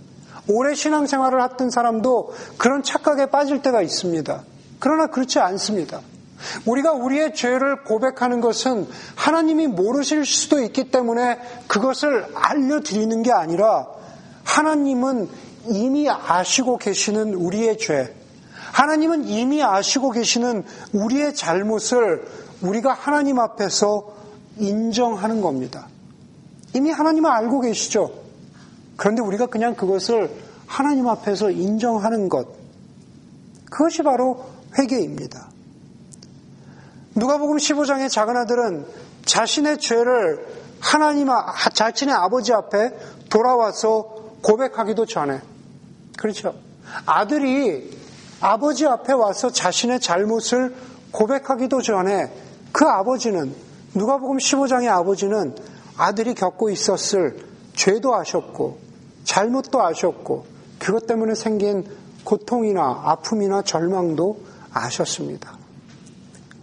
오래 0.49 0.75
신앙생활을 0.75 1.43
했던 1.43 1.71
사람도 1.71 2.33
그런 2.57 2.83
착각에 2.83 3.27
빠질 3.27 3.61
때가 3.61 3.83
있습니다. 3.83 4.43
그러나 4.79 5.07
그렇지 5.09 5.39
않습니다. 5.39 6.01
우리가 6.67 6.93
우리의 6.93 7.35
죄를 7.35 7.85
고백하는 7.85 8.41
것은 8.41 8.87
하나님이 9.17 9.67
모르실 9.67 10.25
수도 10.25 10.61
있기 10.63 10.91
때문에 10.91 11.39
그것을 11.67 12.27
알려드리는 12.35 13.23
게 13.23 13.33
아니라 13.33 13.87
하나님은 14.45 15.29
이미 15.67 16.09
아시고 16.09 16.79
계시는 16.79 17.35
우리의 17.35 17.79
죄, 17.79 18.15
하나님은 18.73 19.25
이미 19.25 19.63
아시고 19.63 20.11
계시는 20.11 20.65
우리의 20.93 21.35
잘못을 21.35 22.27
우리가 22.63 22.93
하나님 22.93 23.39
앞에서 23.39 24.15
인정하는 24.59 25.41
겁니다. 25.41 25.89
이미 26.75 26.91
하나님은 26.91 27.31
알고 27.31 27.61
계시죠? 27.61 28.13
그런데 28.97 29.23
우리가 29.23 29.47
그냥 29.47 29.75
그것을 29.75 30.31
하나님 30.67 31.09
앞에서 31.09 31.51
인정하는 31.51 32.29
것. 32.29 32.49
그것이 33.71 34.03
바로 34.03 34.45
회개입니다. 34.79 35.49
누가복음 37.19 37.57
15장의 37.57 38.09
작은 38.09 38.37
아들은 38.37 38.87
자신의 39.25 39.79
죄를 39.79 40.47
하나님, 40.81 41.29
자신의 41.75 42.15
아버지 42.15 42.53
앞에 42.53 42.97
돌아와서 43.29 44.15
고백하기도 44.43 45.05
전에, 45.07 45.41
그렇죠. 46.17 46.55
아들이 47.07 47.99
아버지 48.41 48.87
앞에 48.87 49.13
와서 49.13 49.51
자신의 49.51 49.99
잘못을 49.99 50.77
고백하기도 51.11 51.83
전에 51.83 52.33
그 52.71 52.87
아버지는, 52.87 53.53
누가복음 53.95 54.39
15장의 54.39 54.89
아버지는 54.89 55.57
아들이 55.97 56.35
겪고 56.35 56.71
있었을 56.71 57.45
죄도 57.75 58.15
아셨고, 58.15 58.79
잘못도 59.25 59.83
아셨고, 59.83 60.47
그것 60.79 61.09
때문에 61.09 61.35
생긴 61.35 61.85
고통이나 62.23 63.03
아픔이나 63.05 63.63
절망도 63.63 64.39
아셨습니다. 64.73 65.58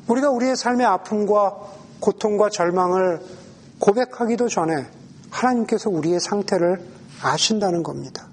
우리가 0.07 0.29
우리의 0.29 0.55
삶의 0.55 0.85
아픔과 0.85 1.57
고통과 1.99 2.49
절망을 2.49 3.21
고백하기도 3.79 4.49
전에 4.49 4.85
하나님께서 5.31 5.89
우리의 5.89 6.19
상태를 6.19 6.81
아신다는 7.21 7.83
겁니다. 7.83 8.27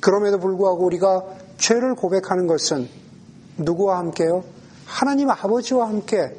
그럼에도 0.00 0.38
불구하고 0.38 0.84
우리가 0.84 1.24
죄를 1.58 1.94
고백하는 1.94 2.46
것은 2.46 2.88
누구와 3.58 3.98
함께요? 3.98 4.44
하나님 4.86 5.30
아버지와 5.30 5.88
함께, 5.88 6.36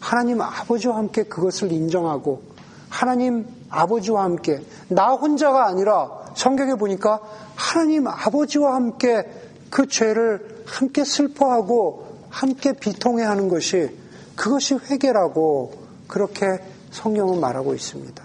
하나님 0.00 0.40
아버지와 0.40 0.96
함께 0.96 1.24
그것을 1.24 1.72
인정하고 1.72 2.42
하나님 2.88 3.46
아버지와 3.70 4.24
함께, 4.24 4.62
나 4.88 5.12
혼자가 5.12 5.66
아니라 5.66 6.10
성경에 6.34 6.74
보니까 6.74 7.20
하나님 7.54 8.06
아버지와 8.06 8.74
함께 8.74 9.28
그 9.70 9.88
죄를 9.88 10.62
함께 10.66 11.04
슬퍼하고 11.04 12.05
함께 12.36 12.74
비통해 12.74 13.24
하는 13.24 13.48
것이 13.48 13.88
그것이 14.34 14.74
회개라고 14.74 15.72
그렇게 16.06 16.44
성경은 16.90 17.40
말하고 17.40 17.74
있습니다. 17.74 18.22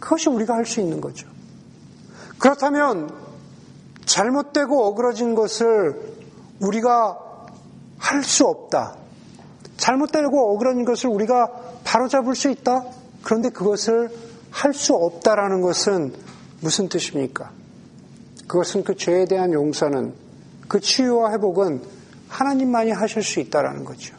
그것이 0.00 0.30
우리가 0.30 0.54
할 0.54 0.64
수 0.64 0.80
있는 0.80 1.02
거죠. 1.02 1.28
그렇다면 2.38 3.10
잘못되고 4.06 4.82
어그러진 4.86 5.34
것을 5.34 6.14
우리가 6.60 7.18
할 7.98 8.22
수 8.22 8.46
없다. 8.46 8.96
잘못되고 9.76 10.54
어그러진 10.54 10.86
것을 10.86 11.10
우리가 11.10 11.48
바로잡을 11.84 12.34
수 12.34 12.48
있다. 12.48 12.82
그런데 13.22 13.50
그것을 13.50 14.08
할 14.50 14.72
수 14.72 14.94
없다라는 14.94 15.60
것은 15.60 16.14
무슨 16.62 16.88
뜻입니까? 16.88 17.50
그것은 18.48 18.84
그 18.84 18.96
죄에 18.96 19.26
대한 19.26 19.52
용서는 19.52 20.14
그 20.66 20.80
치유와 20.80 21.32
회복은 21.32 21.99
하나님만이 22.30 22.92
하실 22.92 23.22
수 23.22 23.40
있다라는 23.40 23.84
거죠. 23.84 24.14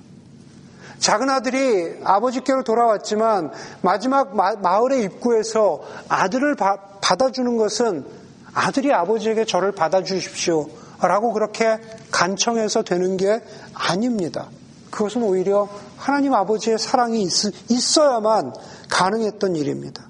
작은 1.00 1.32
아들이 1.32 1.98
아버지께로 2.04 2.64
돌아왔지만 2.64 3.52
마지막 3.82 4.36
마, 4.36 4.86
을의 4.86 5.04
입구에서 5.06 5.82
아들을 6.08 6.56
바, 6.56 6.78
받아주는 7.02 7.58
것은 7.58 8.06
아들이 8.54 8.94
아버지에게 8.94 9.46
저를 9.46 9.72
받아주십시오. 9.72 10.70
라고 11.02 11.34
그렇게 11.34 11.80
간청해서 12.12 12.84
되는 12.84 13.18
게 13.18 13.42
아닙니다. 13.74 14.50
그것은 14.92 15.24
오히려 15.24 15.68
하나님 15.98 16.36
아버지의 16.36 16.78
사랑이 16.78 17.24
있, 17.24 17.98
어야만 17.98 18.54
가능했던 18.90 19.56
일입니다. 19.56 20.04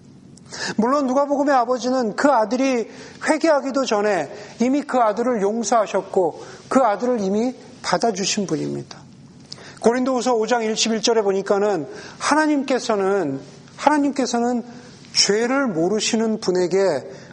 물론 0.75 1.07
누가복음의 1.07 1.55
아버지는 1.55 2.17
그 2.17 2.29
아들이 2.29 2.89
회개하기도 3.25 3.85
전에 3.85 4.29
이미 4.59 4.81
그 4.81 4.99
아들을 4.99 5.41
용서하셨고 5.41 6.41
그 6.67 6.81
아들을 6.81 7.21
이미 7.21 7.55
받아주신 7.81 8.47
분입니다. 8.47 8.99
고린도후서 9.81 10.35
5장 10.35 10.71
21절에 10.71 11.23
보니까는 11.23 11.87
하나님께서는 12.19 13.39
하나님께서는 13.75 14.63
죄를 15.13 15.67
모르시는 15.67 16.39
분에게 16.39 16.77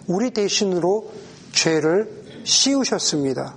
우리 0.06 0.30
대신으로 0.30 1.12
죄를 1.52 2.10
씌우셨습니다. 2.44 3.54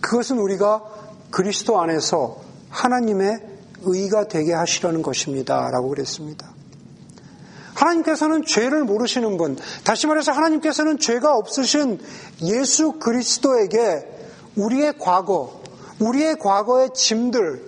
그것은 0.00 0.38
우리가 0.38 0.82
그리스도 1.30 1.80
안에서 1.80 2.40
하나님의 2.70 3.38
의가 3.82 4.28
되게 4.28 4.52
하시려는 4.52 5.02
것입니다. 5.02 5.70
라고 5.70 5.88
그랬습니다. 5.88 6.52
하나님께서는 7.74 8.44
죄를 8.44 8.84
모르시는 8.84 9.36
분, 9.36 9.56
다시 9.84 10.06
말해서 10.06 10.32
하나님께서는 10.32 10.98
죄가 10.98 11.36
없으신 11.36 12.00
예수 12.42 12.92
그리스도에게 12.92 14.06
우리의 14.56 14.94
과거, 14.98 15.61
우리의 16.02 16.36
과거의 16.38 16.90
짐들, 16.94 17.62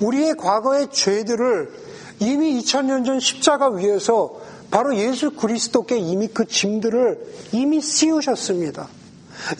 우리의 0.00 0.34
과거의 0.36 0.88
죄들을 0.90 1.72
이미 2.20 2.60
2000년 2.60 3.04
전 3.04 3.20
십자가 3.20 3.68
위에서 3.68 4.36
바로 4.70 4.94
예수 4.96 5.30
그리스도께 5.30 5.96
이미 5.96 6.28
그 6.28 6.46
짐들을 6.46 7.48
이미 7.52 7.80
씌우셨습니다. 7.80 8.88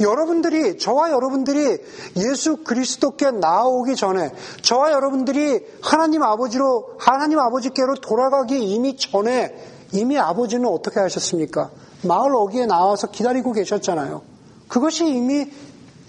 여러분들이, 0.01 0.77
저와 0.77 1.13
여러분들이 1.13 1.79
예수 2.17 2.59
그리스도께 2.59 3.31
나오기 3.31 3.97
전에, 3.97 4.31
저와 4.61 4.93
여러분들이 4.93 5.61
하나님 5.81 6.23
아버지로, 6.23 6.97
하나님 6.99 7.39
아버지께로 7.39 7.95
돌아가기 7.97 8.59
이미 8.59 8.97
전에, 8.97 9.55
이미 9.93 10.19
아버지는 10.19 10.67
어떻게 10.67 11.01
하셨습니까? 11.01 11.71
마을 12.03 12.35
어귀에 12.35 12.67
나와서 12.67 13.07
기다리고 13.11 13.53
계셨잖아요. 13.53 14.23
그것이 14.67 15.07
이미 15.07 15.47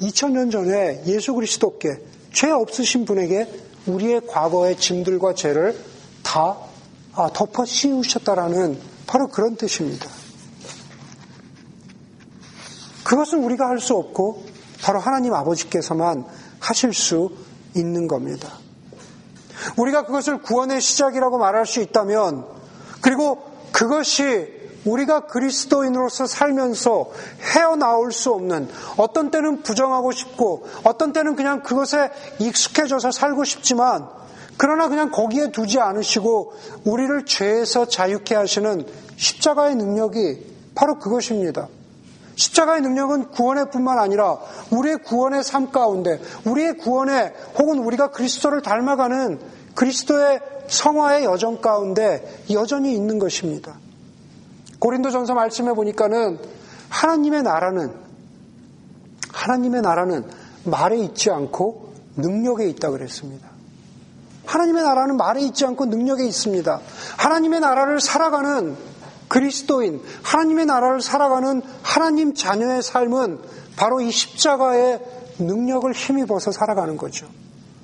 2000년 0.01 0.51
전에 0.51 1.03
예수 1.05 1.33
그리스도께 1.33 2.08
죄 2.33 2.49
없으신 2.51 3.05
분에게 3.05 3.47
우리의 3.87 4.27
과거의 4.27 4.77
짐들과 4.77 5.33
죄를 5.33 5.77
다 6.23 6.57
아, 7.13 7.29
덮어 7.33 7.65
씌우셨다라는 7.65 8.79
바로 9.07 9.27
그런 9.27 9.55
뜻입니다. 9.55 10.07
그것은 13.03 13.43
우리가 13.43 13.67
할 13.67 13.79
수 13.79 13.95
없고 13.95 14.45
바로 14.81 14.99
하나님 14.99 15.33
아버지께서만 15.33 16.25
하실 16.59 16.93
수 16.93 17.31
있는 17.75 18.07
겁니다. 18.07 18.59
우리가 19.77 20.05
그것을 20.05 20.41
구원의 20.41 20.79
시작이라고 20.81 21.37
말할 21.37 21.65
수 21.65 21.81
있다면 21.81 22.45
그리고 23.01 23.43
그것이 23.71 24.58
우리가 24.85 25.21
그리스도인으로서 25.27 26.25
살면서 26.25 27.11
헤어나올 27.55 28.11
수 28.11 28.31
없는 28.31 28.69
어떤 28.97 29.31
때는 29.31 29.61
부정하고 29.61 30.11
싶고 30.11 30.67
어떤 30.83 31.13
때는 31.13 31.35
그냥 31.35 31.61
그것에 31.63 32.11
익숙해져서 32.39 33.11
살고 33.11 33.43
싶지만 33.43 34.07
그러나 34.57 34.89
그냥 34.89 35.09
거기에 35.09 35.51
두지 35.51 35.79
않으시고 35.79 36.53
우리를 36.83 37.25
죄에서 37.25 37.87
자유케 37.87 38.35
하시는 38.35 38.85
십자가의 39.15 39.75
능력이 39.75 40.45
바로 40.75 40.99
그것입니다. 40.99 41.67
십자가의 42.35 42.81
능력은 42.81 43.31
구원의 43.31 43.69
뿐만 43.69 43.99
아니라 43.99 44.37
우리의 44.71 44.97
구원의 44.99 45.43
삶 45.43 45.71
가운데 45.71 46.21
우리의 46.45 46.77
구원에 46.77 47.33
혹은 47.57 47.79
우리가 47.79 48.11
그리스도를 48.11 48.61
닮아가는 48.61 49.39
그리스도의 49.75 50.39
성화의 50.67 51.25
여정 51.25 51.61
가운데 51.61 52.43
여전히 52.51 52.93
있는 52.93 53.19
것입니다. 53.19 53.77
고린도전서 54.79 55.33
말씀해 55.33 55.73
보니까는 55.73 56.39
하나님의 56.89 57.43
나라는 57.43 57.93
하나님의 59.31 59.81
나라는 59.81 60.25
말에 60.63 60.97
있지 60.99 61.29
않고 61.29 61.93
능력에 62.17 62.67
있다 62.69 62.89
그랬습니다. 62.89 63.49
하나님의 64.45 64.83
나라는 64.83 65.17
말에 65.17 65.41
있지 65.41 65.65
않고 65.65 65.85
능력에 65.85 66.25
있습니다. 66.25 66.79
하나님의 67.17 67.59
나라를 67.59 68.01
살아가는 68.01 68.75
그리스도인, 69.27 70.01
하나님의 70.23 70.65
나라를 70.65 71.01
살아가는 71.01 71.61
하나님 71.83 72.33
자녀의 72.33 72.81
삶은 72.81 73.39
바로 73.75 74.01
이 74.01 74.11
십자가의 74.11 74.99
능력을 75.37 75.91
힘입어서 75.93 76.51
살아가는 76.51 76.97
거죠. 76.97 77.27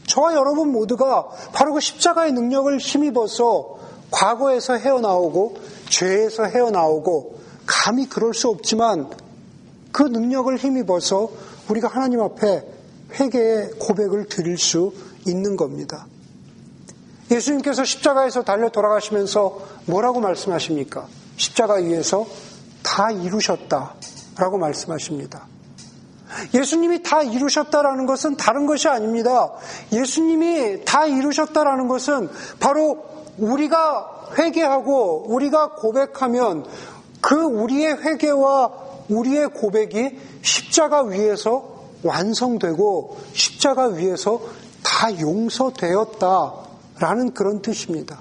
저와 0.07 0.33
여러분 0.33 0.71
모두가 0.71 1.27
바로 1.53 1.73
그 1.73 1.79
십자가의 1.79 2.31
능력을 2.33 2.75
힘입어서 2.77 3.77
과거에서 4.11 4.73
헤어나오고 4.73 5.57
죄에서 5.89 6.45
헤어나오고 6.45 7.39
감히 7.65 8.07
그럴 8.07 8.33
수 8.33 8.49
없지만 8.49 9.09
그 9.91 10.03
능력을 10.03 10.55
힘입어서 10.57 11.31
우리가 11.69 11.87
하나님 11.87 12.21
앞에 12.21 12.63
회개의 13.19 13.71
고백을 13.79 14.27
드릴 14.27 14.57
수 14.57 14.93
있는 15.25 15.55
겁니다. 15.55 16.07
예수님께서 17.31 17.83
십자가에서 17.83 18.43
달려 18.43 18.69
돌아가시면서 18.69 19.59
뭐라고 19.85 20.19
말씀하십니까? 20.19 21.07
십자가 21.37 21.75
위에서 21.75 22.27
다 22.83 23.09
이루셨다 23.11 23.95
라고 24.37 24.57
말씀하십니다. 24.57 25.47
예수님이 26.53 27.01
다 27.01 27.21
이루셨다라는 27.21 28.05
것은 28.05 28.35
다른 28.35 28.65
것이 28.65 28.87
아닙니다. 28.87 29.53
예수님이 29.91 30.83
다 30.85 31.05
이루셨다라는 31.05 31.87
것은 31.87 32.29
바로 32.59 33.14
우리가 33.37 34.29
회개하고 34.37 35.25
우리가 35.27 35.73
고백하면 35.75 36.65
그 37.21 37.35
우리의 37.35 37.97
회개와 38.01 38.85
우리의 39.09 39.49
고백이 39.49 40.19
십자가 40.41 41.03
위에서 41.03 41.75
완성되고 42.03 43.17
십자가 43.33 43.87
위에서 43.87 44.41
다 44.83 45.19
용서되었다라는 45.19 46.53
그런 47.33 47.61
뜻입니다. 47.61 48.19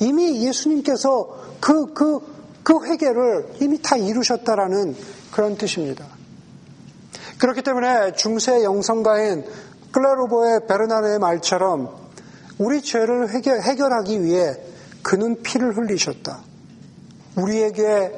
이미 0.00 0.46
예수님께서 0.46 1.42
그, 1.60 1.92
그, 1.92 2.20
그 2.62 2.84
회개를 2.84 3.54
이미 3.60 3.80
다 3.80 3.96
이루셨다라는 3.96 4.96
그런 5.30 5.56
뜻입니다. 5.56 6.06
그렇기 7.38 7.62
때문에 7.62 8.12
중세 8.14 8.62
영성가인 8.62 9.44
클라로보의 9.92 10.66
베르나르의 10.66 11.18
말처럼 11.18 12.01
우리 12.62 12.80
죄를 12.80 13.30
해결, 13.30 13.60
해결 13.60 13.92
하기 13.92 14.22
위해 14.22 14.54
그는 15.02 15.42
피를 15.42 15.76
흘리셨다. 15.76 16.44
우리에게 17.34 18.12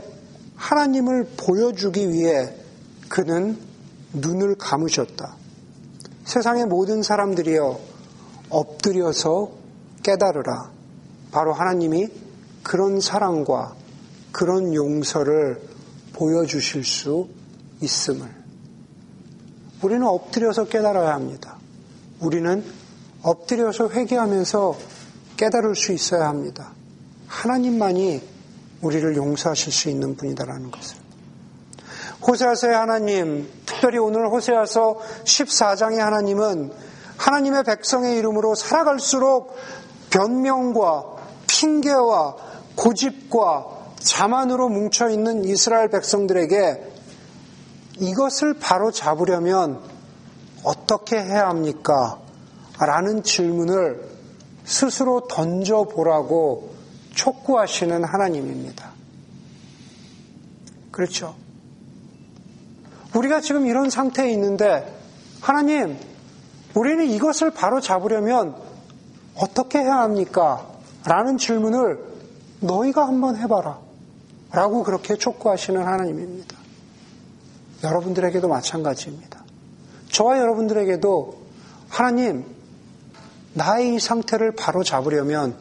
하나님을 0.56 1.28
보여주기 1.38 2.10
위해 2.12 2.54
그는 3.08 3.58
눈을 4.12 4.56
감으셨다. 4.56 5.34
세상의 6.24 6.66
모든 6.66 7.02
사람들이여 7.02 7.80
엎드려서 8.50 9.50
깨달으라. 10.02 10.70
바로 11.32 11.54
하나님이 11.54 12.08
그런 12.62 13.00
사랑과 13.00 13.74
그런 14.30 14.74
용서를 14.74 15.62
보여주실 16.12 16.84
수 16.84 17.28
있음을. 17.80 18.28
우리는 19.80 20.06
엎드려서 20.06 20.66
깨달아야 20.66 21.14
합니다. 21.14 21.56
우리는 22.20 22.62
엎드려서 23.24 23.88
회개하면서 23.88 24.76
깨달을 25.36 25.74
수 25.74 25.92
있어야 25.92 26.28
합니다. 26.28 26.72
하나님만이 27.26 28.22
우리를 28.82 29.16
용서하실 29.16 29.72
수 29.72 29.88
있는 29.88 30.16
분이다라는 30.16 30.70
것을. 30.70 30.98
호세아서의 32.26 32.74
하나님, 32.74 33.50
특별히 33.66 33.98
오늘 33.98 34.28
호세아서 34.28 34.98
14장의 35.24 35.98
하나님은 35.98 36.72
하나님의 37.16 37.64
백성의 37.64 38.16
이름으로 38.18 38.54
살아갈수록 38.54 39.56
변명과 40.10 41.04
핑계와 41.46 42.36
고집과 42.76 43.66
자만으로 43.98 44.68
뭉쳐있는 44.68 45.44
이스라엘 45.44 45.88
백성들에게 45.88 46.92
이것을 48.00 48.54
바로 48.54 48.90
잡으려면 48.90 49.80
어떻게 50.62 51.16
해야 51.16 51.48
합니까? 51.48 52.23
라는 52.78 53.22
질문을 53.22 54.08
스스로 54.64 55.26
던져보라고 55.28 56.74
촉구하시는 57.14 58.04
하나님입니다. 58.04 58.90
그렇죠? 60.90 61.34
우리가 63.14 63.40
지금 63.40 63.66
이런 63.66 63.90
상태에 63.90 64.30
있는데, 64.32 64.92
하나님, 65.40 65.96
우리는 66.74 67.06
이것을 67.06 67.50
바로 67.50 67.80
잡으려면 67.80 68.56
어떻게 69.36 69.78
해야 69.78 69.98
합니까? 69.98 70.66
라는 71.04 71.38
질문을 71.38 71.98
너희가 72.60 73.06
한번 73.06 73.36
해봐라. 73.36 73.78
라고 74.50 74.82
그렇게 74.84 75.16
촉구하시는 75.16 75.82
하나님입니다. 75.82 76.56
여러분들에게도 77.82 78.48
마찬가지입니다. 78.48 79.44
저와 80.10 80.38
여러분들에게도 80.38 81.42
하나님, 81.88 82.44
나의 83.54 83.94
이 83.94 84.00
상태를 84.00 84.52
바로 84.52 84.82
잡으려면 84.82 85.56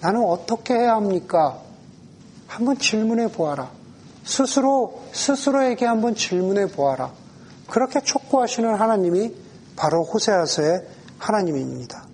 나는 0.00 0.24
어떻게 0.24 0.74
해야 0.74 0.94
합니까? 0.94 1.58
한번 2.46 2.78
질문해 2.78 3.32
보아라. 3.32 3.70
스스로, 4.24 5.02
스스로에게 5.12 5.86
한번 5.86 6.14
질문해 6.14 6.68
보아라. 6.72 7.12
그렇게 7.68 8.00
촉구하시는 8.00 8.74
하나님이 8.74 9.34
바로 9.76 10.04
호세아서의 10.04 10.82
하나님입니다. 11.18 12.04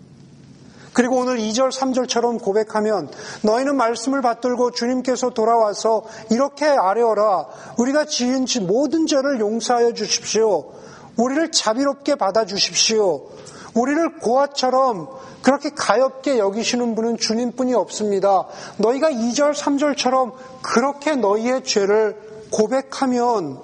그리고 0.93 1.17
오늘 1.17 1.39
2절, 1.39 1.73
3절처럼 1.73 2.43
고백하면 2.43 3.09
너희는 3.43 3.77
말씀을 3.77 4.21
받들고 4.21 4.73
주님께서 4.73 5.31
돌아와서 5.31 6.05
이렇게 6.31 6.67
아뢰어라. 6.67 7.47
우리가 7.79 8.05
지은 8.05 8.45
모든 8.67 9.07
죄를 9.07 9.41
용서하여 9.41 9.95
주십시오. 9.95 10.73
우리를 11.17 11.51
자비롭게 11.51 12.17
받아주십시오. 12.17 13.27
우리를 13.75 14.19
고아처럼 14.19 15.09
그렇게 15.43 15.71
가엽게 15.71 16.39
여기시는 16.39 16.95
분은 16.95 17.19
주님뿐이 17.19 17.75
없습니다. 17.75 18.47
너희가 18.79 19.11
2절, 19.11 19.55
3절처럼 19.55 20.35
그렇게 20.63 21.17
너희의 21.17 21.65
죄를 21.65 22.17
고백하면 22.51 23.61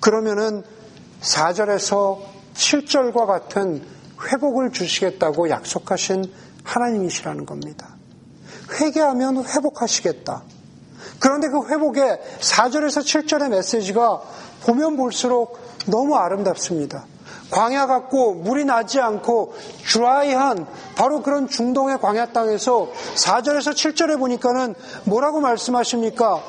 그러면은 0.00 0.62
4절에서 1.20 2.18
7절과 2.54 3.26
같은 3.26 3.82
회복을 4.30 4.72
주시겠다고 4.72 5.48
약속하신 5.50 6.24
하나님이시라는 6.64 7.46
겁니다. 7.46 7.96
회개하면 8.80 9.44
회복하시겠다. 9.46 10.42
그런데 11.20 11.48
그 11.48 11.68
회복의 11.68 12.20
4절에서 12.40 13.02
7절의 13.02 13.48
메시지가 13.50 14.20
보면 14.64 14.96
볼수록 14.96 15.58
너무 15.86 16.16
아름답습니다. 16.16 17.06
광야 17.50 17.86
같고 17.86 18.34
물이 18.34 18.64
나지 18.64 19.00
않고 19.00 19.54
드라이한 19.86 20.66
바로 20.96 21.22
그런 21.22 21.48
중동의 21.48 21.98
광야 21.98 22.32
땅에서 22.32 22.90
4절에서 23.14 23.72
7절에 23.72 24.18
보니까는 24.18 24.74
뭐라고 25.04 25.40
말씀하십니까? 25.40 26.42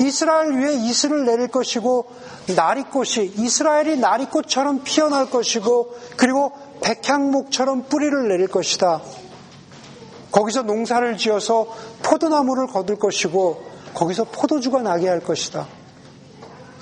이스라엘 0.00 0.52
위에 0.52 0.74
이슬을 0.74 1.24
내릴 1.26 1.48
것이고 1.48 2.06
나리꽃이 2.56 3.32
이스라엘이 3.36 3.98
나리꽃처럼 3.98 4.82
피어날 4.82 5.30
것이고 5.30 5.94
그리고 6.16 6.52
백향목처럼 6.82 7.84
뿌리를 7.88 8.28
내릴 8.28 8.48
것이다. 8.48 9.02
거기서 10.32 10.62
농사를 10.62 11.16
지어서 11.16 11.66
포도나무를 12.02 12.68
거둘 12.68 12.98
것이고 12.98 13.62
거기서 13.94 14.24
포도주가 14.24 14.80
나게 14.80 15.08
할 15.08 15.20
것이다. 15.20 15.66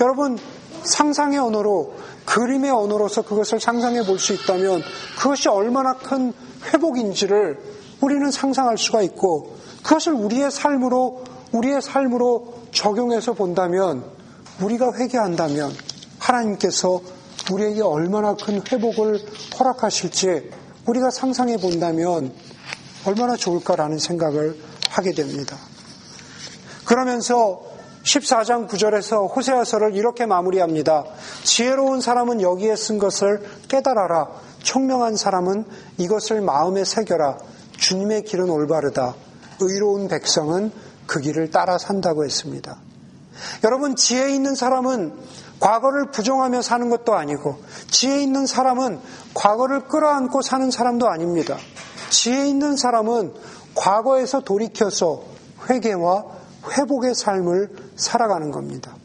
여러분 0.00 0.38
상상의 0.82 1.38
언어로 1.38 1.94
그림의 2.24 2.70
언어로서 2.70 3.22
그것을 3.22 3.60
상상해 3.60 4.04
볼 4.04 4.18
수 4.18 4.34
있다면 4.34 4.82
그것이 5.18 5.48
얼마나 5.48 5.94
큰 5.94 6.32
회복인지를 6.72 7.58
우리는 8.00 8.30
상상할 8.30 8.78
수가 8.78 9.02
있고 9.02 9.56
그것을 9.82 10.12
우리의 10.12 10.50
삶으로 10.50 11.24
우리의 11.52 11.80
삶으로 11.80 12.54
적용해서 12.72 13.32
본다면 13.32 14.04
우리가 14.60 14.92
회개한다면 14.94 15.72
하나님께서 16.18 17.00
우리에게 17.50 17.82
얼마나 17.82 18.34
큰 18.34 18.60
회복을 18.70 19.20
허락하실지 19.58 20.50
우리가 20.86 21.10
상상해 21.10 21.56
본다면 21.56 22.32
얼마나 23.06 23.36
좋을까라는 23.36 23.98
생각을 23.98 24.58
하게 24.90 25.12
됩니다. 25.12 25.56
그러면서 26.84 27.67
14장 28.08 28.68
9절에서 28.68 29.34
호세아서를 29.36 29.94
이렇게 29.94 30.24
마무리합니다. 30.24 31.04
지혜로운 31.44 32.00
사람은 32.00 32.40
여기에 32.40 32.74
쓴 32.74 32.98
것을 32.98 33.42
깨달아라. 33.68 34.28
청명한 34.62 35.16
사람은 35.16 35.66
이것을 35.98 36.40
마음에 36.40 36.84
새겨라. 36.84 37.38
주님의 37.76 38.24
길은 38.24 38.48
올바르다. 38.48 39.14
의로운 39.60 40.08
백성은 40.08 40.72
그 41.06 41.20
길을 41.20 41.50
따라 41.50 41.76
산다고 41.76 42.24
했습니다. 42.24 42.78
여러분, 43.64 43.94
지혜 43.94 44.34
있는 44.34 44.54
사람은 44.54 45.12
과거를 45.60 46.10
부정하며 46.10 46.62
사는 46.62 46.88
것도 46.88 47.14
아니고, 47.14 47.58
지혜 47.90 48.22
있는 48.22 48.46
사람은 48.46 49.00
과거를 49.34 49.86
끌어안고 49.88 50.42
사는 50.42 50.70
사람도 50.70 51.08
아닙니다. 51.08 51.56
지혜 52.10 52.48
있는 52.48 52.76
사람은 52.76 53.34
과거에서 53.74 54.40
돌이켜서 54.40 55.22
회개와 55.68 56.37
회복의 56.66 57.14
삶을 57.14 57.70
살아가는 57.96 58.50
겁니다. 58.50 58.96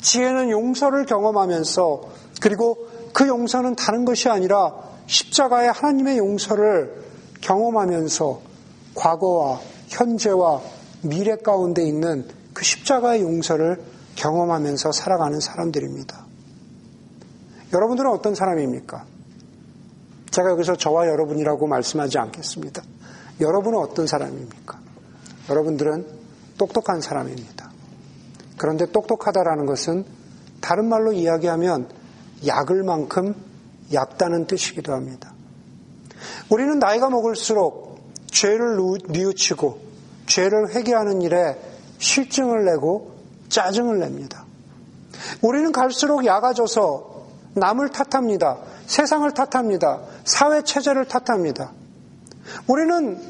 지혜는 0.00 0.50
용서를 0.50 1.06
경험하면서 1.06 2.02
그리고 2.40 2.88
그 3.12 3.28
용서는 3.28 3.76
다른 3.76 4.04
것이 4.04 4.28
아니라 4.28 4.74
십자가의 5.06 5.70
하나님의 5.72 6.18
용서를 6.18 7.02
경험하면서 7.40 8.40
과거와 8.94 9.60
현재와 9.88 10.60
미래 11.02 11.36
가운데 11.36 11.82
있는 11.82 12.26
그 12.52 12.64
십자가의 12.64 13.22
용서를 13.22 13.82
경험하면서 14.16 14.92
살아가는 14.92 15.40
사람들입니다. 15.40 16.26
여러분들은 17.72 18.10
어떤 18.10 18.34
사람입니까? 18.34 19.04
제가 20.30 20.50
여기서 20.50 20.76
저와 20.76 21.08
여러분이라고 21.08 21.66
말씀하지 21.66 22.18
않겠습니다. 22.18 22.82
여러분은 23.40 23.78
어떤 23.78 24.06
사람입니까? 24.06 24.78
여러분들은 25.50 26.21
똑똑한 26.58 27.00
사람입니다. 27.00 27.70
그런데 28.56 28.86
똑똑하다라는 28.90 29.66
것은 29.66 30.04
다른 30.60 30.88
말로 30.88 31.12
이야기하면 31.12 31.88
약을 32.46 32.82
만큼 32.84 33.34
얕다는 33.92 34.46
뜻이기도 34.46 34.92
합니다. 34.92 35.32
우리는 36.48 36.78
나이가 36.78 37.10
먹을수록 37.10 37.98
죄를 38.26 38.76
뉘우치고 39.08 39.80
죄를 40.26 40.74
회개하는 40.74 41.22
일에 41.22 41.58
실증을 41.98 42.64
내고 42.64 43.12
짜증을 43.48 43.98
냅니다. 43.98 44.44
우리는 45.40 45.72
갈수록 45.72 46.24
약아져서 46.24 47.26
남을 47.54 47.90
탓합니다. 47.90 48.58
세상을 48.86 49.30
탓합니다. 49.32 50.00
사회 50.24 50.62
체제를 50.62 51.06
탓합니다. 51.06 51.72
우리는 52.66 53.20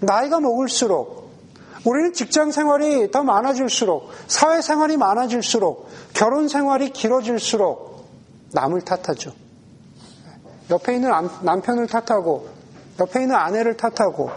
나이가 0.00 0.40
먹을수록 0.40 1.23
우리는 1.84 2.12
직장 2.12 2.50
생활이 2.50 3.10
더 3.10 3.22
많아질수록 3.22 4.10
사회 4.26 4.62
생활이 4.62 4.96
많아질수록 4.96 5.88
결혼 6.14 6.48
생활이 6.48 6.90
길어질수록 6.90 8.08
남을 8.52 8.82
탓하죠. 8.82 9.32
옆에 10.70 10.94
있는 10.94 11.10
남편을 11.42 11.86
탓하고 11.86 12.48
옆에 13.00 13.22
있는 13.22 13.34
아내를 13.36 13.76
탓하고 13.76 14.30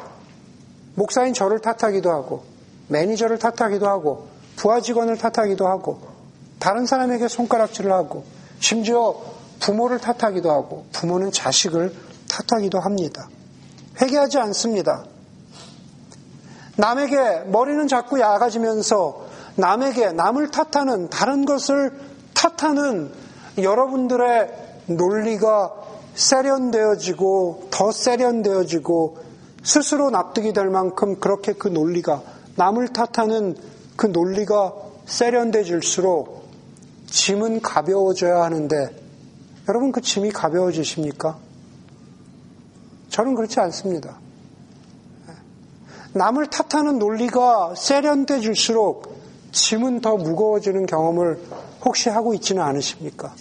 목사인 0.96 1.34
저를 1.34 1.60
탓하기도 1.60 2.10
하고 2.10 2.44
매니저를 2.90 3.38
탓하기도 3.38 3.88
하고 3.88 4.28
부하 4.56 4.82
직원을 4.82 5.18
탓하기도 5.18 5.68
하고 5.68 6.00
다른 6.60 6.86
사람에게 6.86 7.28
손가락질을 7.28 7.92
하고 7.92 8.26
심지어 8.60 9.16
부모를 9.60 10.00
탓하기도 10.00 10.52
하고 10.52 10.86
부모는 10.92 11.32
자식을 11.32 11.94
탓하기도 12.28 12.80
합니다. 12.80 13.30
회개하지 14.02 14.38
않습니다. 14.40 15.06
남에게 16.78 17.44
머리는 17.48 17.88
자꾸 17.88 18.20
야가지면서 18.20 19.26
남에게 19.56 20.12
남을 20.12 20.52
탓하는 20.52 21.10
다른 21.10 21.46
것을 21.46 21.92
탓하는 22.34 23.12
여러분들의 23.58 24.54
논리가 24.88 25.74
세련되어지고 26.14 27.70
더 27.72 27.92
세련되어지고 27.92 29.18
스스로 29.64 30.10
납득이 30.12 30.54
될 30.54 30.70
만큼 30.70 31.20
그렇게 31.20 31.54
그 31.54 31.68
논리가 31.68 32.22
남을 32.56 32.90
탓하는 32.90 33.56
그 33.96 34.08
논리가 34.08 34.74
세련돼질수록 35.06 36.48
짐은 37.08 37.62
가벼워져야 37.62 38.44
하는데 38.44 38.90
여러분 39.68 39.92
그 39.92 40.02
짐이 40.02 40.32
가벼워지십니까? 40.32 41.38
저는 43.10 43.36
그렇지 43.36 43.60
않습니다. 43.60 44.20
남을 46.18 46.48
탓하는 46.48 47.00
논리가 47.00 47.74
세련돼질수록 47.76 49.18
짐은 49.52 50.02
더 50.02 50.18
무거워지는 50.18 50.86
경험을 50.86 51.40
혹시 51.86 52.10
하고 52.10 52.34
있지는 52.34 52.62
않으십니까? 52.64 53.34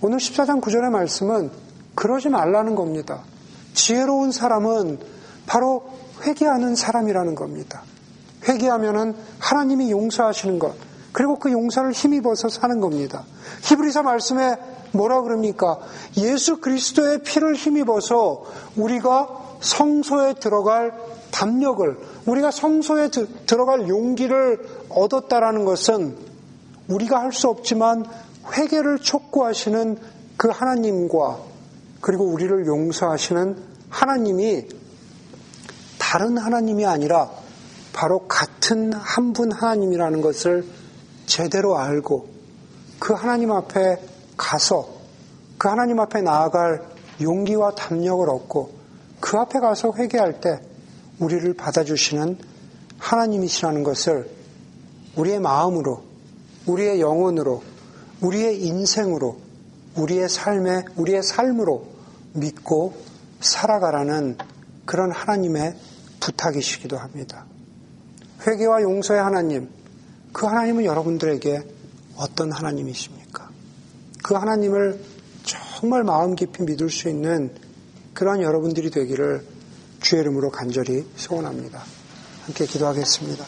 오늘 0.00 0.18
14장 0.18 0.60
9절의 0.60 0.90
말씀은 0.90 1.50
그러지 1.94 2.28
말라는 2.28 2.74
겁니다. 2.74 3.22
지혜로운 3.74 4.32
사람은 4.32 4.98
바로 5.46 5.84
회개하는 6.22 6.74
사람이라는 6.74 7.34
겁니다. 7.34 7.82
회개하면은 8.48 9.14
하나님이 9.38 9.90
용서하시는 9.90 10.58
것, 10.58 10.74
그리고 11.12 11.38
그 11.38 11.50
용서를 11.50 11.92
힘입어서 11.92 12.48
사는 12.48 12.80
겁니다. 12.80 13.24
히브리서 13.62 14.02
말씀에 14.02 14.56
뭐라 14.92 15.22
그럽니까? 15.22 15.78
예수 16.16 16.58
그리스도의 16.60 17.22
피를 17.22 17.54
힘입어서 17.54 18.44
우리가 18.76 19.28
성소에 19.60 20.34
들어갈 20.34 20.92
담력을, 21.36 21.98
우리가 22.24 22.50
성소에 22.50 23.10
들어갈 23.46 23.88
용기를 23.88 24.86
얻었다라는 24.88 25.66
것은 25.66 26.16
우리가 26.88 27.20
할 27.20 27.32
수 27.32 27.48
없지만 27.48 28.06
회개를 28.56 29.00
촉구하시는 29.00 29.98
그 30.38 30.48
하나님과 30.48 31.38
그리고 32.00 32.24
우리를 32.24 32.66
용서하시는 32.66 33.56
하나님이 33.90 34.66
다른 35.98 36.38
하나님이 36.38 36.86
아니라 36.86 37.30
바로 37.92 38.26
같은 38.28 38.92
한 38.94 39.32
분 39.32 39.52
하나님이라는 39.52 40.22
것을 40.22 40.64
제대로 41.26 41.76
알고 41.76 42.28
그 42.98 43.12
하나님 43.12 43.52
앞에 43.52 44.00
가서 44.36 44.88
그 45.58 45.68
하나님 45.68 46.00
앞에 46.00 46.22
나아갈 46.22 46.82
용기와 47.20 47.74
담력을 47.74 48.28
얻고 48.30 48.70
그 49.20 49.36
앞에 49.36 49.58
가서 49.58 49.92
회개할 49.96 50.40
때 50.40 50.60
우리를 51.18 51.54
받아주시는 51.54 52.38
하나님이시라는 52.98 53.82
것을 53.82 54.30
우리의 55.16 55.40
마음으로, 55.40 56.02
우리의 56.66 57.00
영혼으로, 57.00 57.62
우리의 58.20 58.62
인생으로, 58.62 59.38
우리의 59.96 60.28
삶에, 60.28 60.84
우리의 60.96 61.22
삶으로 61.22 61.86
믿고 62.34 62.94
살아가라는 63.40 64.36
그런 64.84 65.10
하나님의 65.10 65.76
부탁이시기도 66.20 66.96
합니다. 66.96 67.46
회개와 68.46 68.82
용서의 68.82 69.20
하나님, 69.20 69.68
그 70.32 70.46
하나님은 70.46 70.84
여러분들에게 70.84 71.62
어떤 72.16 72.52
하나님이십니까? 72.52 73.50
그 74.22 74.34
하나님을 74.34 75.00
정말 75.44 76.04
마음 76.04 76.34
깊이 76.34 76.62
믿을 76.62 76.90
수 76.90 77.08
있는 77.08 77.52
그러한 78.14 78.42
여러분들이 78.42 78.90
되기를 78.90 79.55
주의 80.06 80.22
이름으로 80.22 80.52
간절히 80.52 81.04
소원합니다. 81.16 81.82
함께 82.44 82.64
기도하겠습니다. 82.64 83.44